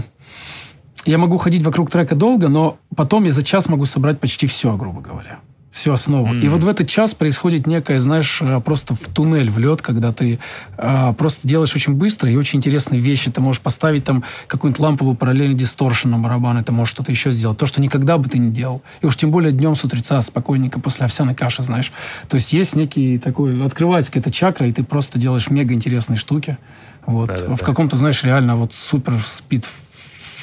[1.07, 4.77] я могу ходить вокруг трека долго, но потом я за час могу собрать почти все,
[4.77, 5.41] грубо говоря
[5.77, 6.29] всю основу.
[6.29, 6.41] Mm-hmm.
[6.41, 10.13] И вот в этот час происходит некое, знаешь, э, просто в туннель, в лед, когда
[10.13, 10.39] ты
[10.79, 13.31] а, просто делаешь очень быстро и очень интересные вещи.
[13.31, 17.59] Ты можешь поставить там какую-нибудь ламповую параллельный дисторшн на барабан, ты можешь что-то еще сделать.
[17.59, 18.83] То, что никогда бы ты не делал.
[19.03, 21.93] И уж тем более днем с утреца, спокойненько, после овсяной каши, знаешь.
[22.29, 26.57] То есть есть некий такой, открывается какая-то чакра, и ты просто делаешь мега интересные штуки.
[27.05, 27.29] Вот.
[27.29, 27.65] Да, да, в да.
[27.65, 29.69] каком-то, знаешь, реально вот супер спид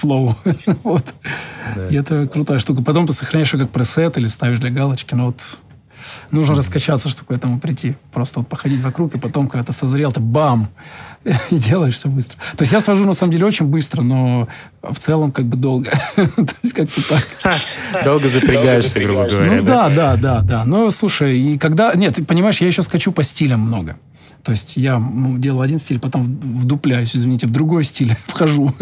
[0.03, 0.35] флоу.
[0.83, 1.05] вот.
[1.75, 1.87] Да.
[1.87, 2.81] И это крутая штука.
[2.81, 5.15] Потом ты сохраняешь ее как пресет или ставишь для галочки.
[5.15, 5.57] Но вот
[6.31, 6.57] нужно mm-hmm.
[6.57, 7.95] раскачаться, чтобы к этому прийти.
[8.11, 10.69] Просто вот походить вокруг, и потом, когда ты созрел, ты бам!
[11.51, 12.37] и делаешь все быстро.
[12.57, 14.49] То есть я свожу, на самом деле, очень быстро, но
[14.81, 15.89] в целом как бы долго.
[16.15, 17.01] То есть как-то
[17.41, 18.03] так.
[18.03, 19.55] Долго запрягаешься, грубо говоря.
[19.55, 20.65] Ну да, да, да, да.
[20.65, 21.93] Но слушай, и когда...
[21.93, 23.95] Нет, ты понимаешь, я еще скачу по стилям много.
[24.43, 28.73] То есть я ну, делал один стиль, потом вдупляюсь, извините, в другой стиль вхожу.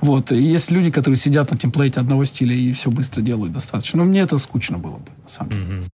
[0.00, 0.32] вот.
[0.32, 3.98] И есть люди, которые сидят на темплейте одного стиля и все быстро делают достаточно.
[3.98, 5.64] Но мне это скучно было бы, на самом деле.
[5.64, 5.88] Mm-hmm.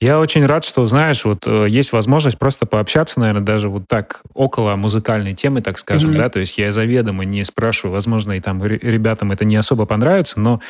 [0.00, 4.22] Я очень рад, что, знаешь, вот э, есть возможность просто пообщаться, наверное, даже вот так
[4.34, 6.22] около музыкальной темы, так скажем, mm-hmm.
[6.22, 10.40] да, то есть я заведомо не спрашиваю, возможно, и там ребятам это не особо понравится,
[10.40, 10.60] но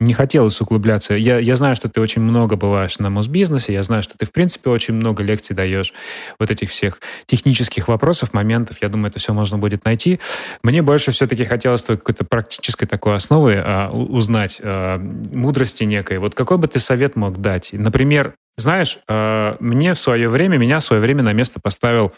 [0.00, 1.14] не хотелось углубляться.
[1.14, 4.32] Я, я знаю, что ты очень много бываешь на музбизнесе, я знаю, что ты, в
[4.32, 5.92] принципе, очень много лекций даешь
[6.38, 10.20] вот этих всех технических вопросов, моментов, я думаю, это все можно будет найти.
[10.62, 16.18] Мне больше все-таки хотелось какой-то практической такой основы а, узнать, а, мудрости некой.
[16.18, 17.70] Вот какой бы ты совет мог дать?
[17.72, 22.12] Например, знаешь, э, мне в свое время, меня в свое время на место поставил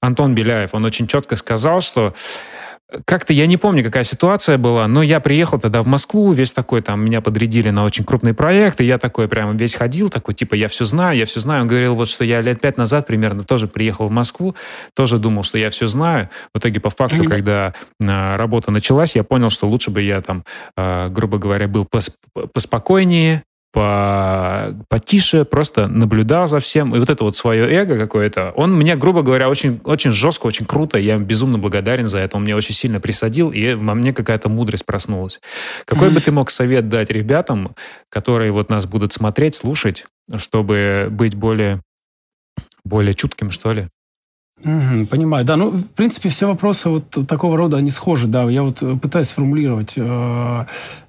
[0.00, 0.74] Антон Беляев.
[0.74, 2.14] Он очень четко сказал, что
[3.04, 6.80] как-то я не помню, какая ситуация была, но я приехал тогда в Москву, весь такой,
[6.80, 10.54] там, меня подрядили на очень крупный проект, и я такой прямо весь ходил, такой, типа,
[10.54, 11.62] я все знаю, я все знаю.
[11.62, 14.56] Он говорил, вот, что я лет пять назад примерно тоже приехал в Москву,
[14.94, 16.30] тоже думал, что я все знаю.
[16.54, 20.44] В итоге, по факту, когда а, работа началась, я понял, что лучше бы я там,
[20.74, 22.10] а, грубо говоря, был пос
[22.54, 23.42] поспокойнее,
[23.72, 26.94] по, потише, просто наблюдал за всем.
[26.94, 30.66] И вот это вот свое эго какое-то, он мне, грубо говоря, очень, очень жестко, очень
[30.66, 34.48] круто, я безумно благодарен за это, он мне очень сильно присадил, и во мне какая-то
[34.48, 35.40] мудрость проснулась.
[35.84, 37.74] Какой бы ты мог совет дать ребятам,
[38.08, 40.06] которые вот нас будут смотреть, слушать,
[40.36, 41.82] чтобы быть более,
[42.84, 43.88] более чутким, что ли?
[44.62, 45.56] Понимаю, да.
[45.56, 48.50] Ну, в принципе, все вопросы вот такого рода, они схожи, да.
[48.50, 49.94] Я вот пытаюсь сформулировать.
[49.96, 50.66] Э,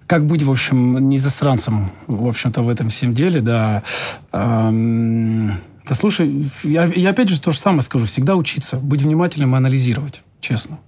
[0.09, 3.83] как быть, в общем, не засранцем, в общем-то, в этом всем деле, да.
[4.31, 8.07] Эм, да слушай, я, я опять же то же самое скажу.
[8.07, 10.79] Всегда учиться, быть внимательным и анализировать, честно.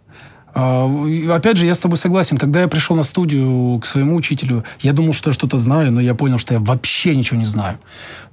[0.55, 0.89] А,
[1.29, 2.39] опять же, я с тобой согласен.
[2.39, 6.01] Когда я пришел на студию к своему учителю, я думал, что я что-то знаю, но
[6.01, 7.77] я понял, что я вообще ничего не знаю.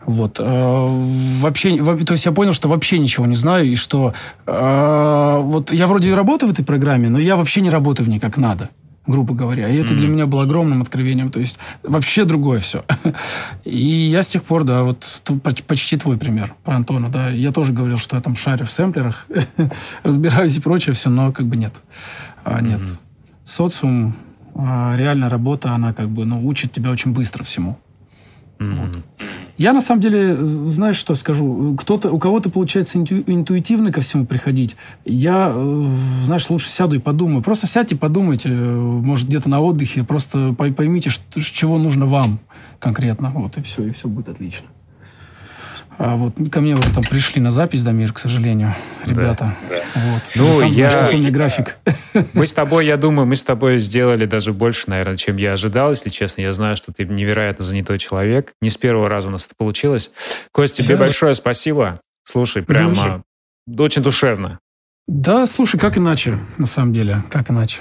[0.06, 0.38] Вот.
[0.40, 4.14] А, вообще, то есть я понял, что вообще ничего не знаю, и что
[4.46, 8.20] а, вот я вроде работаю в этой программе, но я вообще не работаю в ней
[8.20, 8.70] как надо
[9.08, 9.68] грубо говоря.
[9.68, 9.96] И это mm-hmm.
[9.96, 11.32] для меня было огромным откровением.
[11.32, 12.84] То есть вообще другое все.
[13.64, 15.04] И я с тех пор, да, вот
[15.66, 17.30] почти твой пример про Антона, да.
[17.30, 19.26] Я тоже говорил, что я там шарю в сэмплерах,
[20.04, 21.74] разбираюсь и прочее все, но как бы нет.
[22.44, 22.80] А, нет.
[22.80, 22.98] Mm-hmm.
[23.44, 24.14] Социум,
[24.54, 27.78] а, реальная работа, она как бы, ну, учит тебя очень быстро всему.
[28.58, 28.92] Mm-hmm.
[28.94, 29.04] Вот.
[29.58, 31.74] Я на самом деле, знаешь, что скажу?
[31.76, 34.76] Кто-то, у кого-то получается инту, интуитивно ко всему приходить.
[35.04, 37.42] Я, э, знаешь, лучше сяду и подумаю.
[37.42, 42.38] Просто сядьте, подумайте, э, может, где-то на отдыхе, просто поймите, что, чего нужно вам
[42.78, 43.30] конкретно.
[43.30, 44.68] Вот, и все, и все будет отлично.
[45.98, 48.72] А вот ко мне уже там пришли на запись, Дамир, к сожалению,
[49.04, 49.56] ребята.
[49.68, 50.00] Да, да.
[50.12, 50.22] Вот.
[50.36, 50.90] Ну, я...
[50.90, 51.76] Какой график?
[52.34, 55.90] Мы с тобой, я думаю, мы с тобой сделали даже больше, наверное, чем я ожидал,
[55.90, 56.42] если честно.
[56.42, 58.52] Я знаю, что ты невероятно занятой человек.
[58.62, 60.12] Не с первого раза у нас это получилось.
[60.52, 61.02] Костя, тебе да.
[61.02, 62.00] большое спасибо.
[62.22, 63.22] Слушай, прямо Слушай.
[63.76, 64.60] очень душевно.
[65.08, 67.80] Да, слушай, как иначе, на самом деле, как иначе.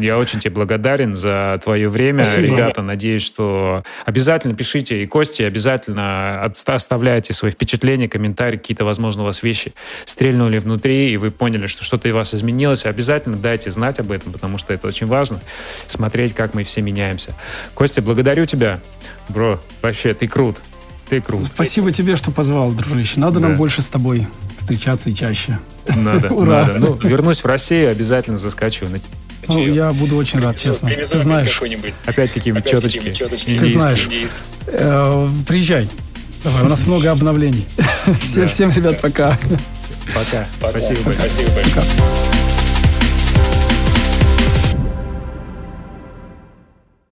[0.00, 2.24] Я очень тебе благодарен за твое время.
[2.24, 2.46] Спасибо.
[2.46, 9.24] Ребята, надеюсь, что обязательно пишите и Кости, обязательно оставляйте свои впечатления, комментарии, какие-то, возможно, у
[9.26, 9.72] вас вещи
[10.04, 12.84] стрельнули внутри, и вы поняли, что что-то у вас изменилось.
[12.84, 15.40] Обязательно дайте знать об этом, потому что это очень важно.
[15.86, 17.34] Смотреть, как мы все меняемся.
[17.74, 18.80] Костя, благодарю тебя.
[19.28, 20.58] Бро, вообще, ты крут.
[21.08, 21.46] Ты крут.
[21.46, 23.18] Спасибо тебе, что позвал, дружище.
[23.18, 23.48] Надо да.
[23.48, 24.26] нам больше с тобой
[24.58, 25.58] встречаться и чаще.
[25.86, 26.66] Надо, Ура.
[26.66, 26.78] надо.
[26.78, 28.86] Ну, вернусь в Россию, обязательно заскочу.
[29.48, 30.90] Ну, я буду очень рад, честно.
[30.90, 31.60] Ты знаешь.
[32.06, 33.12] Опять какие-нибудь четочки.
[33.56, 34.08] Ты знаешь.
[34.66, 35.88] Э, приезжай.
[36.44, 37.66] Давай, у нас много обновлений.
[38.20, 39.36] Всем, всем, ребят, пока.
[40.14, 40.46] Пока.
[40.60, 41.28] Спасибо большое.
[41.28, 42.57] Спасибо большое.